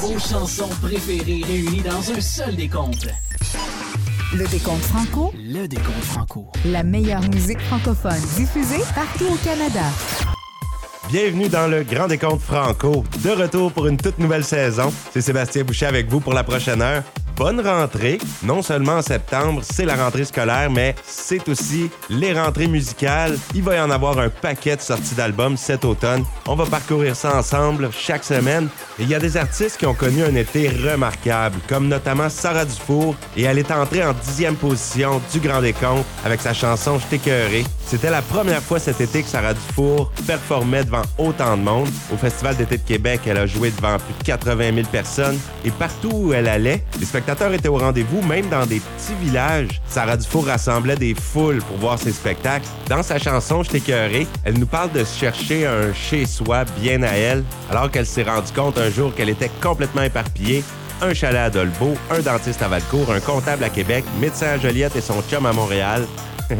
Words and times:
Vos 0.00 0.18
chansons 0.18 0.68
préférées 0.82 1.42
réunies 1.46 1.82
dans 1.82 2.10
un 2.12 2.20
seul 2.20 2.56
décompte. 2.56 3.06
Le 4.34 4.46
décompte 4.48 4.82
franco, 4.82 5.32
Le 5.36 5.66
décompte 5.66 6.04
franco. 6.04 6.46
la 6.64 6.82
meilleure 6.82 7.22
musique 7.30 7.60
francophone 7.60 8.20
diffusée 8.36 8.82
partout 8.94 9.26
au 9.32 9.36
Canada. 9.44 9.82
Bienvenue 11.10 11.48
dans 11.48 11.68
le 11.68 11.84
Grand 11.84 12.08
Décompte 12.08 12.42
Franco. 12.42 13.04
De 13.22 13.30
retour 13.30 13.70
pour 13.72 13.86
une 13.86 13.96
toute 13.96 14.18
nouvelle 14.18 14.44
saison. 14.44 14.92
C'est 15.12 15.20
Sébastien 15.20 15.62
Boucher 15.62 15.86
avec 15.86 16.08
vous 16.10 16.18
pour 16.20 16.34
la 16.34 16.42
prochaine 16.42 16.82
heure. 16.82 17.04
Bonne 17.36 17.60
rentrée. 17.60 18.16
Non 18.42 18.62
seulement 18.62 18.94
en 18.94 19.02
septembre, 19.02 19.60
c'est 19.62 19.84
la 19.84 19.94
rentrée 19.94 20.24
scolaire, 20.24 20.70
mais 20.70 20.94
c'est 21.04 21.46
aussi 21.50 21.90
les 22.08 22.32
rentrées 22.32 22.66
musicales. 22.66 23.36
Il 23.54 23.62
va 23.62 23.76
y 23.76 23.80
en 23.80 23.90
avoir 23.90 24.18
un 24.18 24.30
paquet 24.30 24.76
de 24.76 24.80
sorties 24.80 25.14
d'albums 25.14 25.58
cet 25.58 25.84
automne. 25.84 26.24
On 26.46 26.54
va 26.54 26.64
parcourir 26.64 27.14
ça 27.14 27.36
ensemble 27.36 27.90
chaque 27.92 28.24
semaine. 28.24 28.68
Il 28.98 29.06
y 29.06 29.14
a 29.14 29.18
des 29.18 29.36
artistes 29.36 29.76
qui 29.76 29.84
ont 29.84 29.92
connu 29.92 30.22
un 30.24 30.34
été 30.34 30.70
remarquable, 30.70 31.58
comme 31.68 31.88
notamment 31.88 32.30
Sarah 32.30 32.64
Dufour, 32.64 33.14
et 33.36 33.42
elle 33.42 33.58
est 33.58 33.70
entrée 33.70 34.02
en 34.02 34.14
dixième 34.14 34.56
position 34.56 35.20
du 35.30 35.40
Grand 35.40 35.60
Décompte 35.60 36.06
avec 36.24 36.40
sa 36.40 36.54
chanson 36.54 36.98
Je 36.98 37.04
t'écœuré. 37.04 37.64
C'était 37.86 38.10
la 38.10 38.22
première 38.22 38.62
fois 38.62 38.78
cet 38.78 39.02
été 39.02 39.22
que 39.22 39.28
Sarah 39.28 39.52
Dufour 39.52 40.10
performait 40.26 40.84
devant 40.84 41.02
autant 41.18 41.56
de 41.56 41.62
monde. 41.62 41.88
Au 42.12 42.16
Festival 42.16 42.56
d'été 42.56 42.78
de 42.78 42.82
Québec, 42.82 43.20
elle 43.26 43.36
a 43.36 43.46
joué 43.46 43.70
devant 43.70 43.98
plus 43.98 44.14
de 44.18 44.24
80 44.24 44.74
000 44.74 44.86
personnes 44.90 45.38
et 45.64 45.70
partout 45.70 46.10
où 46.12 46.32
elle 46.32 46.48
allait, 46.48 46.82
les 46.98 47.06
étaient 47.28 47.68
au 47.68 47.78
rendez-vous, 47.78 48.22
même 48.22 48.48
dans 48.48 48.66
des 48.66 48.80
petits 48.80 49.14
villages. 49.20 49.80
Sarah 49.88 50.16
Dufour 50.16 50.46
rassemblait 50.46 50.96
des 50.96 51.14
foules 51.14 51.58
pour 51.58 51.76
voir 51.78 51.98
ses 51.98 52.12
spectacles. 52.12 52.66
Dans 52.88 53.02
sa 53.02 53.18
chanson 53.18 53.62
Je 53.62 53.70
t'écœuré, 53.70 54.26
elle 54.44 54.58
nous 54.58 54.66
parle 54.66 54.92
de 54.92 55.04
chercher 55.04 55.66
un 55.66 55.92
chez-soi 55.92 56.64
bien 56.80 57.02
à 57.02 57.12
elle, 57.12 57.44
alors 57.70 57.90
qu'elle 57.90 58.06
s'est 58.06 58.22
rendue 58.22 58.52
compte 58.54 58.78
un 58.78 58.90
jour 58.90 59.14
qu'elle 59.14 59.28
était 59.28 59.50
complètement 59.60 60.02
éparpillée 60.02 60.62
un 61.02 61.12
chalet 61.12 61.40
à 61.40 61.50
Dolbeau, 61.50 61.94
un 62.10 62.20
dentiste 62.20 62.62
à 62.62 62.68
Valcourt, 62.68 63.10
un 63.10 63.20
comptable 63.20 63.64
à 63.64 63.68
Québec, 63.68 64.04
médecin 64.18 64.46
à 64.46 64.58
Joliette 64.58 64.96
et 64.96 65.00
son 65.00 65.22
chum 65.22 65.44
à 65.44 65.52
Montréal. 65.52 66.06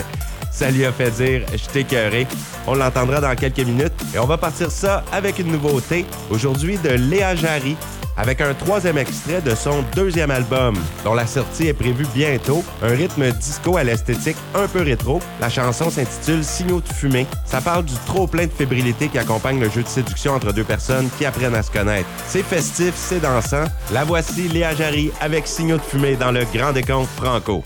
Ça 0.51 0.71
lui 0.71 0.85
a 0.87 0.93
fait 0.93 1.11
dire 1.11 1.47
«Je 1.53 1.67
t'écœuré». 1.71 2.27
On 2.67 2.75
l'entendra 2.75 3.21
dans 3.21 3.35
quelques 3.35 3.61
minutes. 3.61 3.93
Et 4.15 4.19
on 4.19 4.25
va 4.25 4.39
partir 4.39 4.71
ça 4.71 5.05
avec 5.12 5.39
une 5.39 5.53
nouveauté. 5.53 6.07
Aujourd'hui 6.31 6.79
de 6.79 6.89
Léa 6.89 7.35
Jarry, 7.35 7.77
avec 8.17 8.41
un 8.41 8.55
troisième 8.55 8.98
extrait 8.98 9.41
de 9.41 9.55
son 9.55 9.84
deuxième 9.95 10.31
album, 10.31 10.75
dont 11.05 11.14
la 11.14 11.27
sortie 11.27 11.69
est 11.69 11.75
prévue 11.75 12.06
bientôt. 12.14 12.64
Un 12.83 12.95
rythme 12.95 13.31
disco 13.33 13.77
à 13.77 13.84
l'esthétique 13.84 14.36
un 14.55 14.67
peu 14.69 14.83
rétro. 14.83 15.20
La 15.41 15.48
chanson 15.48 15.91
s'intitule 15.91 16.44
Signaux 16.44 16.81
de 16.81 16.92
fumée. 16.92 17.27
Ça 17.44 17.61
parle 17.61 17.84
du 17.84 17.94
trop-plein 18.06 18.47
de 18.47 18.53
fébrilité 18.53 19.09
qui 19.09 19.19
accompagne 19.19 19.61
le 19.61 19.70
jeu 19.70 19.83
de 19.83 19.89
séduction 19.89 20.34
entre 20.34 20.53
deux 20.53 20.64
personnes 20.64 21.09
qui 21.19 21.25
apprennent 21.25 21.55
à 21.55 21.62
se 21.62 21.70
connaître. 21.70 22.09
C'est 22.27 22.42
festif, 22.42 22.94
c'est 22.97 23.20
dansant. 23.20 23.64
La 23.92 24.05
voici 24.05 24.48
Léa 24.48 24.75
Jarry 24.75 25.11
avec 25.20 25.47
Signaux 25.47 25.78
de 25.78 25.83
fumée 25.83 26.17
dans 26.17 26.33
le 26.33 26.44
Grand 26.53 26.72
Décompte 26.72 27.09
Franco. 27.17 27.62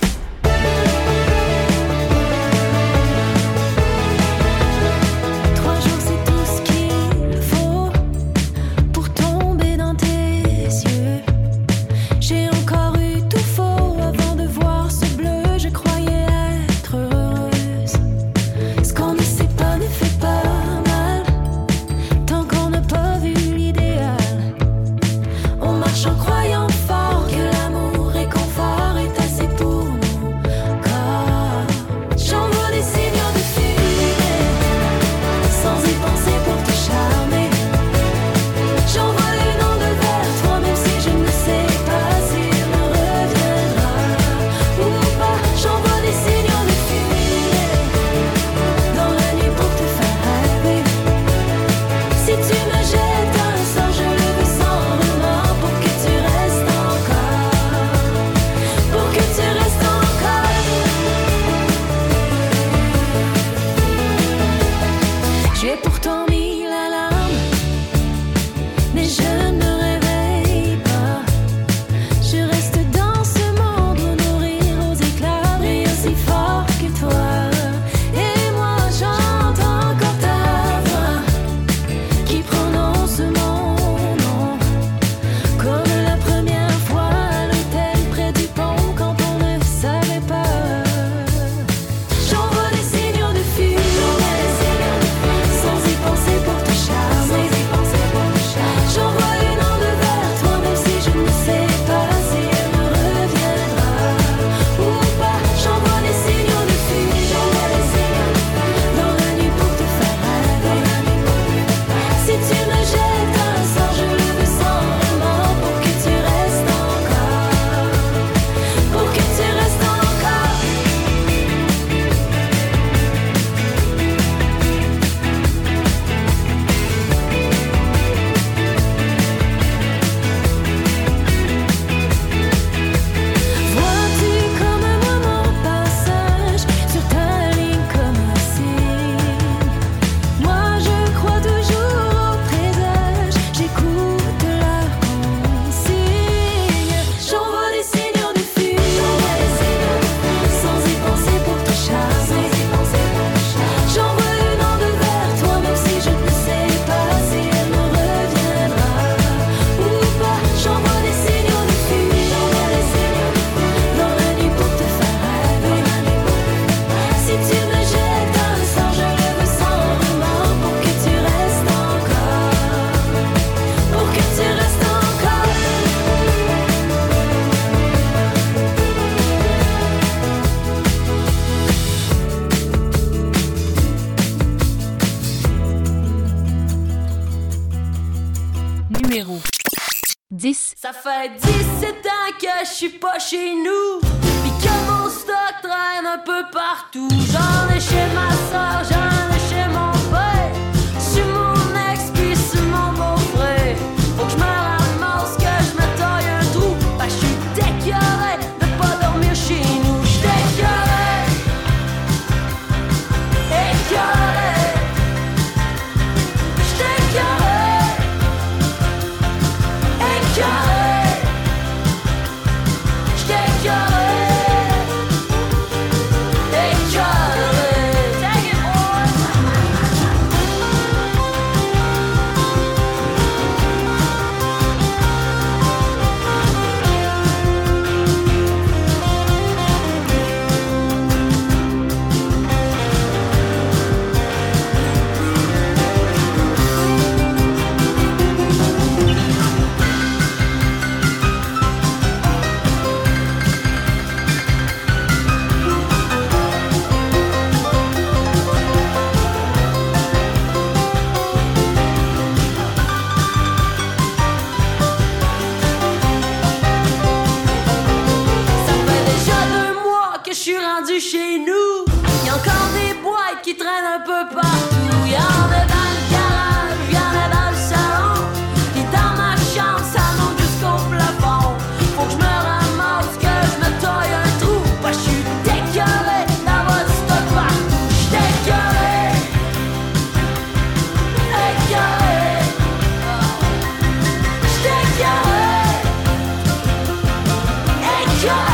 your 298.23 298.50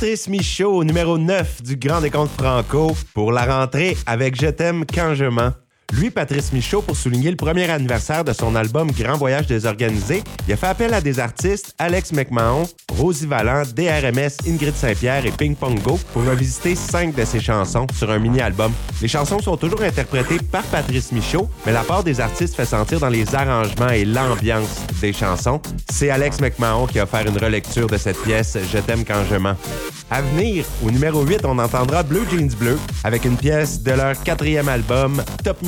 Patrice 0.00 0.28
Michaud, 0.28 0.82
numéro 0.82 1.18
9 1.18 1.62
du 1.62 1.76
Grand 1.76 2.00
Décompte 2.00 2.30
Franco, 2.30 2.96
pour 3.12 3.32
la 3.32 3.44
rentrée 3.44 3.98
avec 4.06 4.40
Je 4.40 4.46
t'aime 4.46 4.86
quand 4.86 5.14
je 5.14 5.26
mens. 5.26 5.52
Lui, 5.92 6.10
Patrice 6.10 6.52
Michaud, 6.52 6.82
pour 6.82 6.96
souligner 6.96 7.30
le 7.30 7.36
premier 7.36 7.68
anniversaire 7.68 8.24
de 8.24 8.32
son 8.32 8.54
album 8.54 8.90
Grand 8.92 9.16
Voyage 9.16 9.46
désorganisé, 9.46 10.22
il 10.46 10.52
a 10.52 10.56
fait 10.56 10.68
appel 10.68 10.94
à 10.94 11.00
des 11.00 11.18
artistes 11.18 11.74
Alex 11.78 12.12
McMahon, 12.12 12.68
Rosie 12.96 13.26
Vallant, 13.26 13.62
DRMS, 13.74 14.30
Ingrid 14.46 14.74
Saint-Pierre 14.74 15.26
et 15.26 15.32
Ping 15.32 15.56
Pong 15.56 15.80
Go 15.82 15.98
pour 16.12 16.24
revisiter 16.24 16.76
cinq 16.76 17.14
de 17.14 17.24
ses 17.24 17.40
chansons 17.40 17.86
sur 17.96 18.10
un 18.10 18.18
mini-album. 18.18 18.72
Les 19.02 19.08
chansons 19.08 19.40
sont 19.40 19.56
toujours 19.56 19.82
interprétées 19.82 20.38
par 20.52 20.62
Patrice 20.64 21.10
Michaud, 21.10 21.48
mais 21.66 21.72
la 21.72 21.82
part 21.82 22.04
des 22.04 22.20
artistes 22.20 22.54
fait 22.54 22.64
sentir 22.64 23.00
dans 23.00 23.08
les 23.08 23.34
arrangements 23.34 23.90
et 23.90 24.04
l'ambiance 24.04 24.82
des 25.00 25.12
chansons. 25.12 25.60
C'est 25.90 26.10
Alex 26.10 26.40
McMahon 26.40 26.86
qui 26.86 27.00
a 27.00 27.04
offert 27.04 27.26
une 27.26 27.38
relecture 27.38 27.88
de 27.88 27.96
cette 27.96 28.20
pièce 28.22 28.56
Je 28.72 28.78
t'aime 28.78 29.04
quand 29.04 29.24
je 29.28 29.36
mens. 29.36 29.56
À 30.12 30.22
venir, 30.22 30.64
au 30.84 30.90
numéro 30.90 31.22
8, 31.22 31.44
on 31.44 31.58
entendra 31.58 32.02
Blue 32.02 32.22
Jeans 32.30 32.50
Bleu 32.58 32.78
avec 33.04 33.24
une 33.24 33.36
pièce 33.36 33.80
de 33.82 33.92
leur 33.92 34.20
quatrième 34.22 34.68
album, 34.68 35.22
Top 35.44 35.62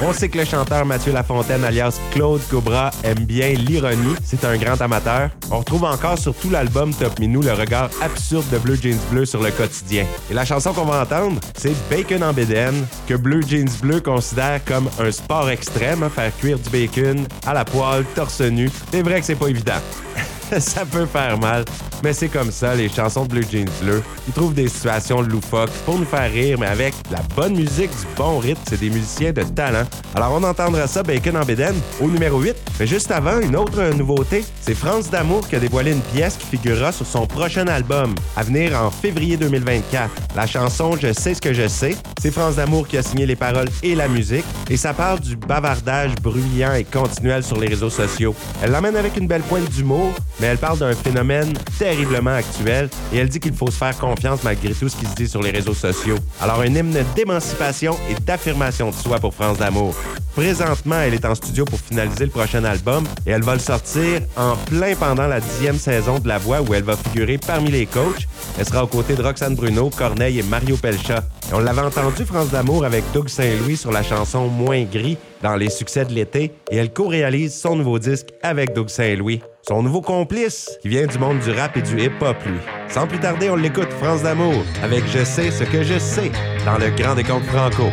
On 0.00 0.12
sait 0.12 0.28
que 0.28 0.38
le 0.38 0.44
chanteur 0.44 0.86
Mathieu 0.86 1.12
Lafontaine, 1.12 1.64
alias 1.64 1.98
Claude 2.12 2.40
Cobra, 2.48 2.90
aime 3.02 3.24
bien 3.24 3.50
l'ironie. 3.50 4.14
C'est 4.24 4.44
un 4.44 4.56
grand 4.56 4.80
amateur. 4.80 5.30
On 5.50 5.58
retrouve 5.58 5.84
encore 5.84 6.18
sur 6.18 6.34
tout 6.34 6.50
l'album 6.50 6.94
Top 6.94 7.18
Minou 7.18 7.42
le 7.42 7.52
regard 7.52 7.90
absurde 8.00 8.44
de 8.52 8.58
Blue 8.58 8.78
Jeans 8.80 8.98
Bleu 9.10 9.24
sur 9.24 9.42
le 9.42 9.50
quotidien. 9.50 10.06
Et 10.30 10.34
la 10.34 10.44
chanson 10.44 10.72
qu'on 10.72 10.84
va 10.84 11.02
entendre, 11.02 11.40
c'est 11.56 11.74
Bacon 11.90 12.22
en 12.22 12.32
Bédène, 12.32 12.86
que 13.06 13.14
Blue 13.14 13.42
Jeans 13.46 13.70
Bleu 13.82 14.00
considère 14.00 14.64
comme 14.64 14.88
un 14.98 15.10
sport 15.10 15.50
extrême, 15.50 16.02
hein, 16.02 16.10
faire 16.14 16.36
cuire 16.36 16.58
du 16.58 16.70
bacon 16.70 17.26
à 17.46 17.54
la 17.54 17.64
poêle, 17.64 18.04
torse 18.14 18.40
nu. 18.40 18.70
C'est 18.92 19.02
vrai 19.02 19.20
que 19.20 19.26
c'est 19.26 19.34
pas 19.34 19.48
évident. 19.48 19.80
ça 20.58 20.84
peut 20.84 21.06
faire 21.06 21.38
mal, 21.38 21.64
mais 22.02 22.12
c'est 22.12 22.28
comme 22.28 22.50
ça, 22.50 22.74
les 22.74 22.88
chansons 22.88 23.24
de 23.24 23.28
Blue 23.28 23.46
Jeans 23.50 23.68
Bleu. 23.82 24.02
Ils 24.26 24.32
trouvent 24.32 24.54
des 24.54 24.68
situations 24.68 25.20
loufoques 25.20 25.70
pour 25.84 25.98
nous 25.98 26.04
faire 26.04 26.30
rire, 26.30 26.58
mais 26.58 26.66
avec 26.66 26.94
la 27.10 27.20
bonne 27.36 27.54
musique, 27.54 27.90
du 27.90 28.06
bon 28.16 28.38
rythme, 28.38 28.60
c'est 28.68 28.80
des 28.80 28.90
musiciens 28.90 29.32
de 29.32 29.42
talent. 29.42 29.84
Alors 30.14 30.32
on 30.32 30.42
entendra 30.44 30.86
ça, 30.86 31.02
Bacon 31.02 31.36
en 31.36 31.44
Bédène, 31.44 31.74
au 32.00 32.06
numéro 32.06 32.40
8. 32.40 32.56
Mais 32.80 32.86
juste 32.86 33.10
avant, 33.10 33.40
une 33.40 33.56
autre 33.56 33.82
nouveauté, 33.94 34.44
c'est 34.60 34.74
France 34.74 35.10
D'Amour 35.10 35.46
qui 35.48 35.56
a 35.56 35.60
dévoilé 35.60 35.92
une 35.92 36.00
pièce 36.00 36.36
qui 36.36 36.46
figurera 36.46 36.92
sur 36.92 37.06
son 37.06 37.26
prochain 37.26 37.66
album, 37.66 38.14
à 38.36 38.42
venir 38.42 38.80
en 38.80 38.90
février 38.90 39.36
2024. 39.36 40.10
La 40.36 40.46
chanson 40.46 40.96
Je 41.00 41.12
sais 41.12 41.34
ce 41.34 41.40
que 41.40 41.52
je 41.52 41.68
sais, 41.68 41.96
c'est 42.20 42.30
France 42.30 42.56
D'Amour 42.56 42.88
qui 42.88 42.96
a 42.96 43.02
signé 43.02 43.26
les 43.26 43.36
paroles 43.36 43.68
et 43.82 43.94
la 43.94 44.08
musique, 44.08 44.44
et 44.70 44.76
ça 44.76 44.94
part 44.94 45.20
du 45.20 45.36
bavardage 45.36 46.14
bruyant 46.22 46.72
et 46.72 46.84
continuel 46.84 47.42
sur 47.42 47.58
les 47.58 47.68
réseaux 47.68 47.90
sociaux. 47.90 48.34
Elle 48.62 48.70
l'emmène 48.70 48.96
avec 48.96 49.16
une 49.16 49.26
belle 49.26 49.42
pointe 49.42 49.68
d'humour, 49.70 50.14
mais 50.40 50.48
elle 50.48 50.58
parle 50.58 50.78
d'un 50.78 50.94
phénomène 50.94 51.52
terriblement 51.78 52.34
actuel 52.34 52.88
et 53.12 53.18
elle 53.18 53.28
dit 53.28 53.40
qu'il 53.40 53.54
faut 53.54 53.70
se 53.70 53.76
faire 53.76 53.96
confiance 53.98 54.42
malgré 54.42 54.72
tout 54.72 54.88
ce 54.88 54.96
qui 54.96 55.06
se 55.06 55.14
dit 55.14 55.28
sur 55.28 55.42
les 55.42 55.50
réseaux 55.50 55.74
sociaux. 55.74 56.16
Alors 56.40 56.60
un 56.60 56.66
hymne 56.66 57.04
d'émancipation 57.14 57.96
et 58.10 58.14
d'affirmation 58.14 58.90
de 58.90 58.94
soi 58.94 59.18
pour 59.18 59.34
France 59.34 59.58
d'amour. 59.58 59.94
Présentement, 60.34 61.00
elle 61.00 61.14
est 61.14 61.24
en 61.24 61.34
studio 61.34 61.64
pour 61.64 61.80
finaliser 61.80 62.26
le 62.26 62.30
prochain 62.30 62.62
album 62.62 63.04
et 63.26 63.30
elle 63.30 63.42
va 63.42 63.54
le 63.54 63.60
sortir 63.60 64.20
en 64.36 64.54
plein 64.54 64.94
pendant 64.94 65.26
la 65.26 65.40
dixième 65.40 65.78
saison 65.78 66.20
de 66.20 66.28
La 66.28 66.38
Voix 66.38 66.60
où 66.60 66.74
elle 66.74 66.84
va 66.84 66.96
figurer 66.96 67.38
parmi 67.38 67.72
les 67.72 67.86
coachs. 67.86 68.28
Elle 68.56 68.64
sera 68.64 68.84
aux 68.84 68.88
côtés 68.88 69.16
de 69.16 69.22
Roxane 69.22 69.56
Bruno, 69.56 69.90
Corneille 69.90 70.38
et 70.38 70.44
Mario 70.44 70.76
Pelcha. 70.76 71.24
On 71.52 71.58
l'avait 71.58 71.80
entendu, 71.80 72.24
France 72.24 72.50
d'amour, 72.50 72.84
avec 72.84 73.02
Doug 73.12 73.28
Saint-Louis 73.28 73.76
sur 73.76 73.90
la 73.90 74.04
chanson 74.04 74.46
Moins 74.46 74.84
gris 74.84 75.18
dans 75.42 75.56
les 75.56 75.70
succès 75.70 76.04
de 76.04 76.12
l'été 76.12 76.52
et 76.70 76.76
elle 76.76 76.92
co-réalise 76.92 77.54
son 77.54 77.74
nouveau 77.74 77.98
disque 77.98 78.28
avec 78.42 78.74
Doug 78.74 78.88
Saint-Louis. 78.88 79.40
Son 79.68 79.82
nouveau 79.82 80.00
complice, 80.00 80.78
qui 80.80 80.88
vient 80.88 81.06
du 81.06 81.18
monde 81.18 81.40
du 81.40 81.50
rap 81.50 81.76
et 81.76 81.82
du 81.82 82.00
hip-hop, 82.00 82.38
lui. 82.46 82.58
Sans 82.88 83.06
plus 83.06 83.18
tarder, 83.18 83.50
on 83.50 83.56
l'écoute, 83.56 83.92
France 84.00 84.22
d'amour, 84.22 84.64
avec 84.82 85.04
Je 85.08 85.22
sais 85.22 85.50
ce 85.50 85.62
que 85.64 85.82
je 85.82 85.98
sais, 85.98 86.32
dans 86.64 86.78
le 86.78 86.88
Grand 86.96 87.14
Décompte 87.14 87.44
Franco. 87.44 87.90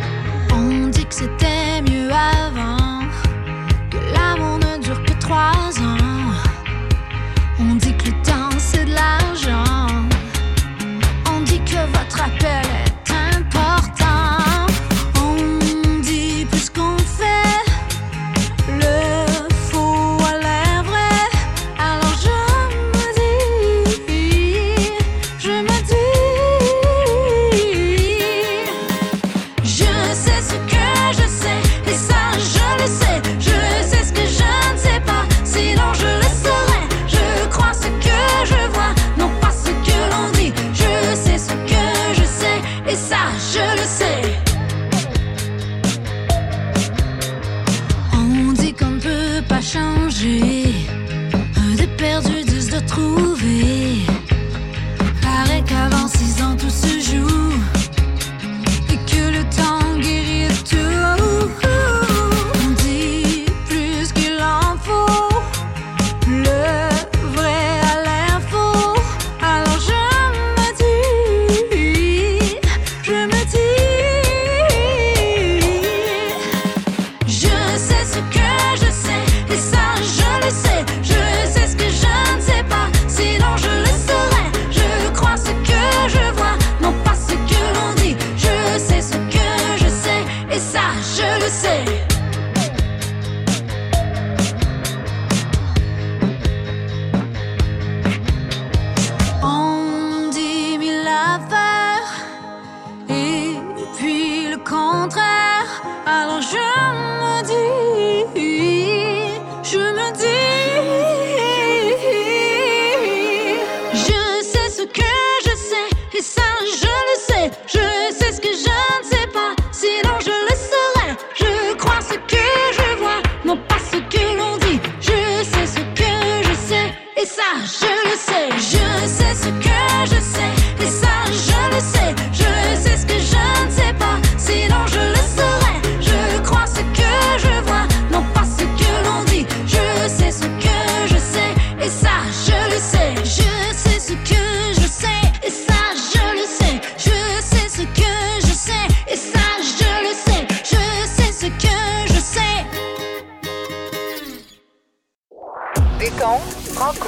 Changer, 50.16 50.72
des 51.76 51.86
perdus 51.98 52.44
disent 52.44 52.70
de 52.70 52.80
trouver. 52.86 53.25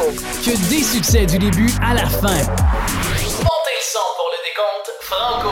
Que 0.08 0.56
des 0.70 0.82
succès 0.82 1.26
du 1.26 1.38
début 1.38 1.70
à 1.82 1.92
la 1.92 2.06
fin. 2.08 2.28
Montez 2.28 3.74
le 3.76 3.82
son 3.82 3.98
pour 4.16 4.30
le 4.32 4.38
décompte 4.48 4.90
Franco. 5.02 5.50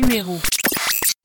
Numéro 0.00 0.38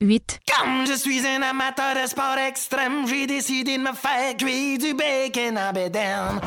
8. 0.02 0.40
Comme 0.54 0.86
je 0.86 0.92
suis 0.92 1.26
un 1.26 1.40
amateur 1.40 1.94
de 1.94 2.06
sport 2.06 2.36
extrême, 2.46 3.06
j'ai 3.08 3.26
décidé 3.26 3.78
de 3.78 3.82
me 3.82 3.94
faire 3.94 4.36
cuire 4.36 4.76
du 4.76 4.92
bacon 4.92 5.56
en 5.56 5.72
bédaine. 5.72 6.38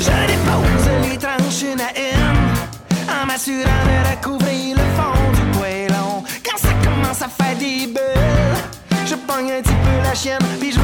Je 0.00 0.26
dépose 0.26 0.88
les 1.08 1.18
tranches 1.18 1.62
une 1.62 1.80
à 1.80 1.92
une, 1.96 3.12
en 3.22 3.26
m'assurant 3.26 3.62
de 3.62 4.10
recouvrir 4.10 4.76
le 4.76 4.82
fond 4.96 5.32
du 5.34 5.58
poêlon. 5.58 6.24
Quand 6.44 6.58
ça 6.58 6.72
commence 6.82 7.22
à 7.22 7.28
faire 7.28 7.56
des 7.56 7.86
bulles, 7.86 8.13
je 9.06 9.14
pogne 9.16 9.52
un 9.52 9.62
petit 9.62 9.74
peu 9.84 10.02
la 10.02 10.14
chienne, 10.14 10.38
puis 10.58 10.72
je 10.72 10.78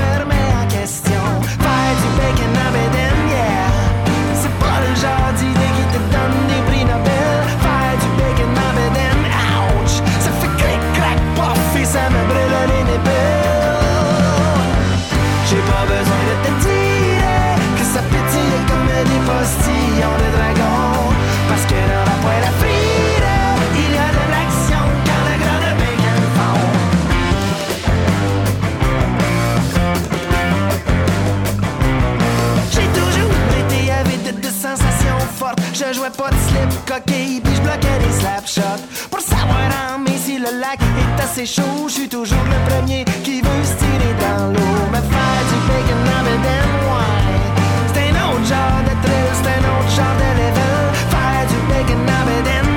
Je 35.80 35.94
jouais 35.94 36.10
pas 36.10 36.28
de 36.28 36.36
slip 36.36 36.84
coquille, 36.84 37.40
puis 37.40 37.54
je 37.54 37.60
bloquais 37.62 37.98
des 38.04 38.20
slap 38.20 38.46
shots. 38.46 39.08
Pour 39.10 39.20
savoir 39.20 39.70
en 39.88 39.98
mais 40.00 40.18
si 40.18 40.38
le 40.38 40.60
lac 40.60 40.78
est 40.78 41.22
assez 41.22 41.46
chaud, 41.46 41.88
je 41.88 41.92
suis 41.92 42.08
toujours 42.08 42.44
le 42.44 42.70
premier 42.70 43.02
qui 43.24 43.40
veut 43.40 43.64
se 43.64 43.76
tirer 43.78 44.14
dans 44.20 44.48
l'eau. 44.52 44.76
Me 44.92 45.00
faire 45.00 45.42
du 45.48 45.56
bacon 45.68 46.04
en 46.04 46.22
bedaine, 46.22 46.74
ouais. 46.84 47.94
C'est 47.94 48.10
un 48.10 48.16
autre 48.28 48.44
genre 48.44 48.82
de 48.84 48.94
thrill, 49.02 49.32
c'est 49.40 49.48
un 49.56 49.64
autre 49.72 49.92
genre 49.96 50.16
de 50.20 50.30
level. 50.40 50.84
Faire 51.08 51.44
du 51.48 51.58
bacon 51.72 52.02
en 52.04 52.22
bedaine, 52.28 52.72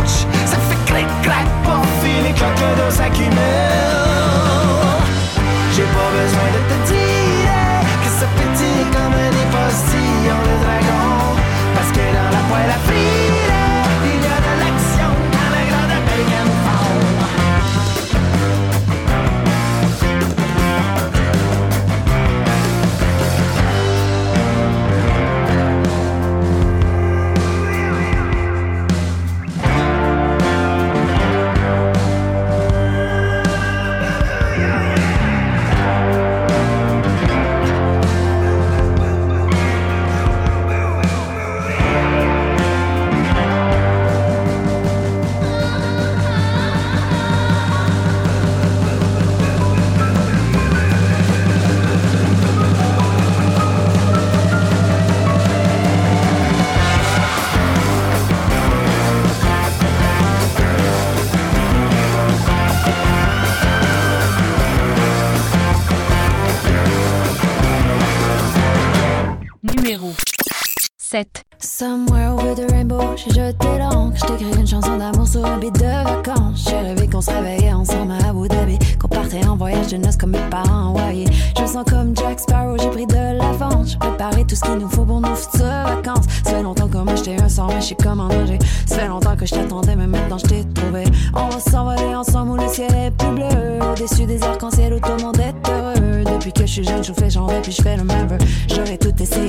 ouch. 0.00 0.16
Ça 0.46 0.56
fait 0.56 0.80
clic, 0.86 1.08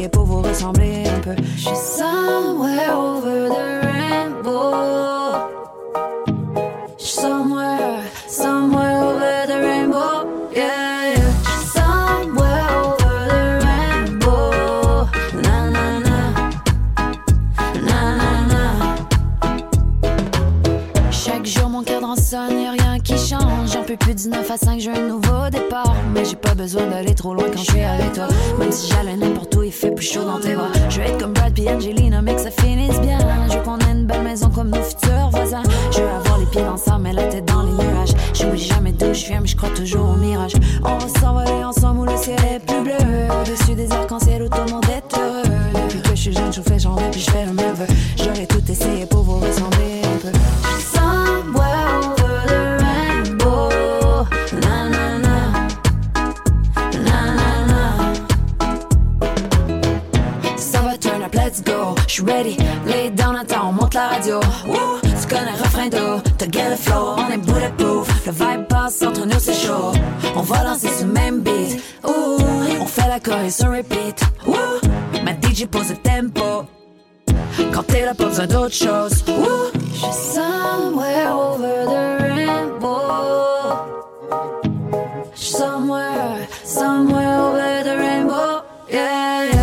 Pour 0.05 0.25
vous 0.25 0.41
ressembler 0.41 1.05
un 1.07 1.19
peu. 1.19 1.35
Je 1.55 1.61
suis 1.61 1.75
somewhere 1.75 2.93
over 2.95 3.49
the 3.49 3.81
rainbow. 3.83 4.71
Somewhere, 6.97 8.03
somewhere 8.27 9.03
over 9.03 9.47
the 9.47 9.59
rainbow. 9.59 10.27
Yeah, 10.55 11.15
yeah. 11.15 11.31
Somewhere 11.73 12.69
over 12.79 13.27
the 13.27 13.65
rainbow. 13.65 15.07
Peux 23.87 23.95
plus 23.95 24.15
du 24.15 24.27
9 24.27 24.51
à 24.51 24.57
5, 24.57 24.81
j'ai 24.81 24.91
un 24.91 25.07
nouveau 25.07 25.49
départ. 25.49 25.95
Mais 26.13 26.25
j'ai 26.25 26.35
pas 26.35 26.53
besoin 26.53 26.87
d'aller 26.87 27.15
trop 27.15 27.33
loin 27.33 27.45
quand 27.45 27.63
je 27.63 27.71
suis 27.71 27.79
avec 27.81 28.11
toi. 28.11 28.27
Même 28.59 28.69
si 28.69 28.91
j'allais 28.91 29.15
n'importe 29.15 29.55
où, 29.55 29.56
il 29.67 29.73
fait 29.73 29.91
plus 29.91 30.05
chaud 30.05 30.23
dans 30.23 30.39
tes 30.39 30.55
bras. 30.55 30.71
Je 30.89 31.01
veux 31.01 31.05
être 31.05 31.17
comme 31.17 31.33
Brad 31.33 31.53
puis 31.53 31.67
Angelina, 31.67 32.21
mais 32.21 32.35
que 32.35 32.41
ça 32.41 32.51
finisse 32.51 32.99
bien. 33.01 33.19
Je 33.49 33.57
veux 33.57 33.63
qu'on 33.63 33.77
une 33.91 34.05
belle 34.05 34.23
maison 34.23 34.49
comme 34.49 34.69
nos 34.69 34.81
futurs 34.81 35.29
voisins. 35.31 35.63
Je 35.91 35.99
veux 35.99 36.07
avoir 36.07 36.37
les 36.39 36.45
pieds 36.45 36.61
dans 36.61 36.77
sable, 36.77 37.03
mais 37.03 37.13
la 37.13 37.23
tête 37.23 37.45
dans 37.45 37.63
les 37.63 37.71
nuages. 37.71 38.13
J'oublie 38.33 38.63
jamais 38.63 38.93
d'où 38.93 39.13
je 39.13 39.25
viens, 39.25 39.41
mais 39.41 39.47
je 39.47 39.57
crois 39.57 39.69
toujours 39.69 40.09
au 40.11 40.15
mirage. 40.15 40.53
On 40.85 40.97
va 40.97 41.19
s'envoler 41.19 41.65
ensemble 41.65 41.99
où 41.99 42.05
le 42.05 42.17
ciel 42.17 42.39
est 42.49 42.65
plus 42.65 42.81
bleu. 42.81 42.93
Au-dessus 43.41 43.75
des 43.75 43.91
arcs-en-ciel 43.91 44.43
où 44.43 44.47
tout 44.47 44.61
le 44.65 44.71
monde 44.71 44.85
est 44.85 45.17
heureux. 45.17 45.43
Depuis 45.73 46.01
que 46.01 46.09
je 46.11 46.21
suis 46.21 46.33
jeune, 46.33 46.53
je 46.53 46.61
fais 46.61 46.79
changer, 46.79 47.05
puis 47.11 47.21
je 47.21 47.29
fais 47.29 47.45
le 47.45 47.53
même. 47.53 47.75
J'aurais 48.15 48.45
tout 48.45 48.71
essayé 48.71 49.05
pour 49.05 49.16
ready, 62.27 62.57
lay 62.85 63.09
down, 63.09 63.35
attends, 63.35 63.69
on 63.69 63.71
monte 63.71 63.93
la 63.93 64.09
radio. 64.09 64.39
Woo, 64.67 64.99
tu 65.01 65.27
connais 65.27 65.51
le 65.51 65.63
refrain 65.63 65.87
d'eau, 65.87 66.21
t'as 66.37 66.49
get 66.49 66.69
le 66.69 66.75
flow, 66.75 67.15
on 67.17 67.31
est 67.31 67.37
bulletproof. 67.37 68.07
Le 68.25 68.31
vibe 68.31 68.67
passe 68.67 69.01
entre 69.01 69.25
nous, 69.25 69.39
c'est 69.39 69.53
chaud. 69.53 69.93
On 70.35 70.41
va 70.41 70.63
danser 70.63 70.89
ce 70.89 71.05
même 71.05 71.39
beat. 71.41 71.81
Ouh, 72.05 72.37
on 72.81 72.85
fait 72.85 73.07
la 73.07 73.19
choré 73.19 73.49
sur 73.49 73.71
repeat. 73.71 74.21
Woo, 74.45 74.55
ma 75.23 75.31
DJ 75.33 75.65
pose 75.65 75.89
le 75.89 75.97
tempo. 75.97 76.65
Quand 77.73 77.83
t'es 77.83 78.05
là, 78.05 78.13
pas 78.13 78.25
besoin 78.25 78.47
d'autre 78.47 78.75
chose. 78.75 79.23
Woo, 79.27 79.71
j'suis 79.93 80.13
somewhere 80.35 81.31
over 81.33 81.85
the 81.85 82.23
rainbow. 82.35 82.97
Somewhere, 85.33 86.47
somewhere 86.63 87.39
over 87.39 87.83
the 87.83 87.97
rainbow. 87.97 88.63
Yeah, 88.91 89.56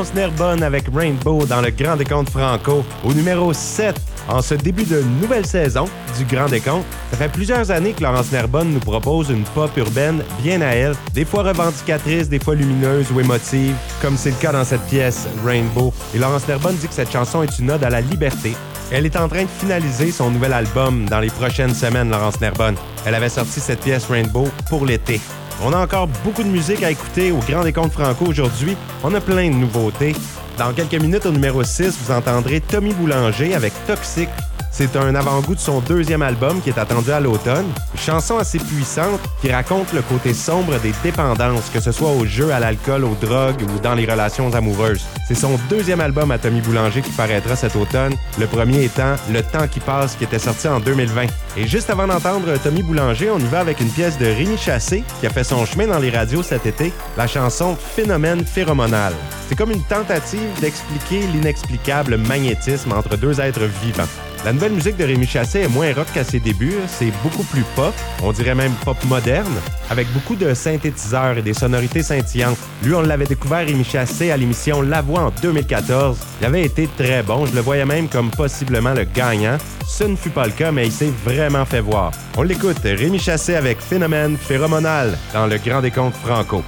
Laurence 0.00 0.14
Nerbonne 0.14 0.62
avec 0.62 0.84
Rainbow 0.94 1.44
dans 1.44 1.60
le 1.60 1.68
Grand 1.68 1.94
Décompte 1.94 2.30
Franco 2.30 2.82
au 3.04 3.12
numéro 3.12 3.52
7 3.52 3.94
en 4.30 4.40
ce 4.40 4.54
début 4.54 4.84
de 4.84 5.02
nouvelle 5.20 5.44
saison 5.44 5.84
du 6.16 6.24
Grand 6.24 6.48
Décompte. 6.48 6.86
Ça 7.10 7.18
fait 7.18 7.28
plusieurs 7.28 7.70
années 7.70 7.92
que 7.92 8.02
Laurence 8.02 8.32
Nerbonne 8.32 8.72
nous 8.72 8.80
propose 8.80 9.28
une 9.28 9.44
pop 9.44 9.70
urbaine 9.76 10.22
bien 10.42 10.62
à 10.62 10.68
elle, 10.68 10.94
des 11.12 11.26
fois 11.26 11.42
revendicatrice, 11.42 12.30
des 12.30 12.38
fois 12.38 12.54
lumineuse 12.54 13.12
ou 13.12 13.20
émotive, 13.20 13.76
comme 14.00 14.16
c'est 14.16 14.30
le 14.30 14.36
cas 14.36 14.52
dans 14.52 14.64
cette 14.64 14.86
pièce 14.86 15.28
Rainbow. 15.44 15.92
Et 16.14 16.18
Laurence 16.18 16.48
Nerbonne 16.48 16.76
dit 16.76 16.88
que 16.88 16.94
cette 16.94 17.12
chanson 17.12 17.42
est 17.42 17.58
une 17.58 17.70
ode 17.70 17.84
à 17.84 17.90
la 17.90 18.00
liberté. 18.00 18.54
Elle 18.90 19.04
est 19.04 19.16
en 19.16 19.28
train 19.28 19.42
de 19.42 19.50
finaliser 19.50 20.12
son 20.12 20.30
nouvel 20.30 20.54
album 20.54 21.10
dans 21.10 21.20
les 21.20 21.28
prochaines 21.28 21.74
semaines, 21.74 22.08
Laurence 22.08 22.40
Nerbonne. 22.40 22.76
Elle 23.04 23.16
avait 23.16 23.28
sorti 23.28 23.60
cette 23.60 23.80
pièce 23.80 24.06
Rainbow 24.06 24.48
pour 24.70 24.86
l'été. 24.86 25.20
On 25.62 25.74
a 25.74 25.78
encore 25.78 26.08
beaucoup 26.24 26.42
de 26.42 26.48
musique 26.48 26.82
à 26.82 26.90
écouter 26.90 27.32
au 27.32 27.38
Grand 27.38 27.64
Décompte 27.64 27.92
Franco 27.92 28.24
aujourd'hui. 28.24 28.76
On 29.04 29.14
a 29.14 29.20
plein 29.20 29.50
de 29.50 29.56
nouveautés. 29.56 30.16
Dans 30.56 30.72
quelques 30.72 30.94
minutes, 30.94 31.26
au 31.26 31.32
numéro 31.32 31.62
6, 31.62 31.98
vous 32.02 32.12
entendrez 32.12 32.60
Tommy 32.60 32.94
Boulanger 32.94 33.54
avec 33.54 33.72
Toxic. 33.86 34.28
C'est 34.72 34.96
un 34.96 35.14
avant-goût 35.14 35.54
de 35.54 35.60
son 35.60 35.80
deuxième 35.80 36.22
album 36.22 36.60
qui 36.60 36.70
est 36.70 36.78
attendu 36.78 37.10
à 37.10 37.20
l'automne. 37.20 37.66
Chanson 37.96 38.38
assez 38.38 38.58
puissante 38.58 39.20
qui 39.40 39.50
raconte 39.50 39.92
le 39.92 40.00
côté 40.02 40.32
sombre 40.32 40.78
des 40.80 40.92
dépendances, 41.02 41.68
que 41.70 41.80
ce 41.80 41.92
soit 41.92 42.10
au 42.10 42.24
jeu, 42.24 42.52
à 42.52 42.60
l'alcool, 42.60 43.04
aux 43.04 43.16
drogues 43.20 43.62
ou 43.62 43.78
dans 43.80 43.94
les 43.94 44.06
relations 44.06 44.54
amoureuses. 44.54 45.04
C'est 45.26 45.34
son 45.34 45.58
deuxième 45.68 46.00
album 46.00 46.30
à 46.30 46.38
Tommy 46.38 46.60
Boulanger 46.60 47.02
qui 47.02 47.10
paraîtra 47.10 47.56
cet 47.56 47.76
automne, 47.76 48.14
le 48.38 48.46
premier 48.46 48.84
étant 48.84 49.16
Le 49.30 49.42
temps 49.42 49.66
qui 49.68 49.80
passe 49.80 50.14
qui 50.14 50.24
était 50.24 50.38
sorti 50.38 50.68
en 50.68 50.80
2020. 50.80 51.26
Et 51.56 51.66
juste 51.66 51.90
avant 51.90 52.06
d'entendre 52.06 52.56
Tommy 52.62 52.82
Boulanger, 52.82 53.30
on 53.30 53.38
y 53.38 53.46
va 53.46 53.60
avec 53.60 53.80
une 53.80 53.90
pièce 53.90 54.18
de 54.18 54.26
Rémi 54.26 54.56
Chassé 54.56 55.04
qui 55.20 55.26
a 55.26 55.30
fait 55.30 55.44
son 55.44 55.66
chemin 55.66 55.88
dans 55.88 55.98
les 55.98 56.10
radios 56.10 56.42
cet 56.42 56.66
été, 56.66 56.92
la 57.16 57.26
chanson 57.26 57.76
Phénomène 57.76 58.44
phéromonal. 58.44 59.12
C'est 59.48 59.56
comme 59.56 59.72
une 59.72 59.82
tentative 59.82 60.48
d'expliquer 60.60 61.26
l'inexplicable 61.26 62.16
magnétisme 62.16 62.92
entre 62.92 63.16
deux 63.16 63.40
êtres 63.40 63.68
vivants. 63.82 64.08
La 64.42 64.54
nouvelle 64.54 64.72
musique 64.72 64.96
de 64.96 65.04
Rémi 65.04 65.26
Chassé 65.26 65.60
est 65.60 65.68
moins 65.68 65.92
rock 65.92 66.06
qu'à 66.14 66.24
ses 66.24 66.40
débuts, 66.40 66.72
c'est 66.86 67.12
beaucoup 67.22 67.42
plus 67.44 67.64
pop, 67.76 67.94
on 68.22 68.32
dirait 68.32 68.54
même 68.54 68.72
pop 68.84 68.96
moderne, 69.04 69.52
avec 69.90 70.10
beaucoup 70.14 70.34
de 70.34 70.54
synthétiseurs 70.54 71.36
et 71.36 71.42
des 71.42 71.52
sonorités 71.52 72.02
scintillantes. 72.02 72.56
Lui, 72.82 72.94
on 72.94 73.02
l'avait 73.02 73.26
découvert 73.26 73.66
Rémi 73.66 73.84
Chassé 73.84 74.30
à 74.30 74.38
l'émission 74.38 74.80
La 74.80 75.02
Voix 75.02 75.24
en 75.24 75.30
2014. 75.42 76.16
Il 76.40 76.46
avait 76.46 76.64
été 76.64 76.88
très 76.96 77.22
bon, 77.22 77.44
je 77.44 77.54
le 77.54 77.60
voyais 77.60 77.84
même 77.84 78.08
comme 78.08 78.30
possiblement 78.30 78.94
le 78.94 79.04
gagnant. 79.04 79.58
Ce 79.86 80.04
ne 80.04 80.16
fut 80.16 80.30
pas 80.30 80.46
le 80.46 80.52
cas, 80.52 80.72
mais 80.72 80.86
il 80.86 80.92
s'est 80.92 81.12
vraiment 81.22 81.66
fait 81.66 81.80
voir. 81.80 82.10
On 82.38 82.42
l'écoute, 82.42 82.80
Rémi 82.82 83.18
Chassé 83.18 83.56
avec 83.56 83.78
Phénomène 83.78 84.38
phéromonal 84.38 85.18
dans 85.34 85.46
le 85.46 85.58
Grand 85.58 85.82
Décompte 85.82 86.16
Franco. 86.24 86.64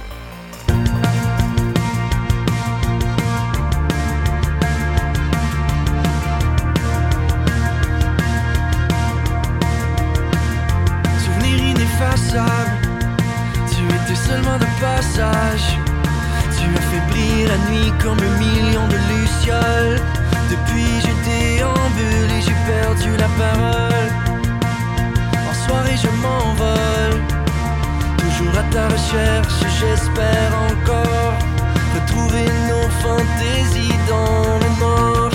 J'espère 29.83 30.51
encore 30.71 31.33
retrouver 31.95 32.45
nos 32.69 32.87
fantaisies 33.03 33.99
dans 34.07 34.45
le 34.63 34.69
mort. 34.81 35.33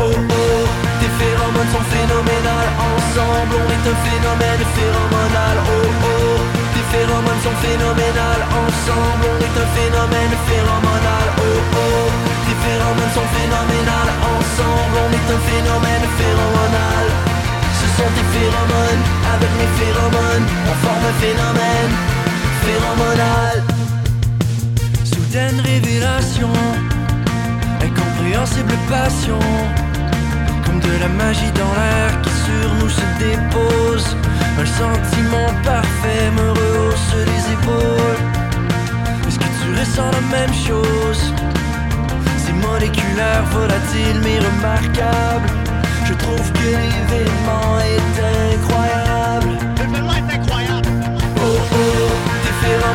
Oh 0.00 0.14
oh, 0.16 0.64
tes 1.00 1.12
phéromones 1.20 1.72
sont 1.74 1.86
phénoménales. 1.92 2.72
Ensemble 2.88 3.54
on 3.62 3.68
est 3.74 3.84
un 3.92 3.98
phénomène 4.06 4.62
phéromonal. 4.76 5.56
Oh 5.74 5.88
oh, 6.12 6.38
tes 6.74 6.86
phéromones 6.92 7.42
sont 7.46 7.58
phénoménales. 7.64 8.44
Ensemble 8.62 9.24
on 9.32 9.38
est 9.46 9.56
un 9.64 9.68
phénomène 9.76 10.34
phéromonal. 10.48 11.26
Oh 11.38 11.60
oh, 11.82 12.06
tes 12.46 12.56
phéromones 12.64 13.14
sont 13.18 13.28
phénoménales. 13.36 14.12
Ensemble 14.34 14.96
on 15.04 15.10
est 15.16 15.28
un 15.36 15.40
phénomène 15.48 16.06
phéromonal. 16.18 17.06
Avec 19.34 19.50
mes 19.58 19.70
phéromones, 19.78 20.46
on 20.70 20.74
forme 20.86 21.04
un 21.04 21.16
phénomène 21.20 22.17
Soudaine 25.04 25.60
révélation, 25.60 26.52
incompréhensible 27.82 28.74
passion, 28.88 29.38
comme 30.64 30.80
de 30.80 31.00
la 31.00 31.08
magie 31.08 31.52
dans 31.52 31.72
l'air 31.80 32.20
qui 32.22 32.30
sur 32.30 32.74
nous 32.74 32.88
se 32.88 33.06
dépose. 33.18 34.16
Un 34.60 34.66
sentiment 34.66 35.50
parfait 35.64 36.30
me 36.36 36.50
rehausse 36.50 37.14
les 37.30 37.52
épaules. 37.52 38.22
Est-ce 39.26 39.38
que 39.38 39.50
tu 39.62 39.80
ressens 39.80 40.10
la 40.10 40.38
même 40.38 40.54
chose? 40.54 41.32
C'est 42.44 42.52
moléculaire, 42.52 43.44
volatile 43.52 44.20
mais 44.22 44.38
remarquable. 44.38 45.48
Je 46.06 46.14
trouve 46.14 46.52
que 46.52 46.68
l'événement 46.82 47.78
est 47.80 48.54
incroyable. 48.54 48.97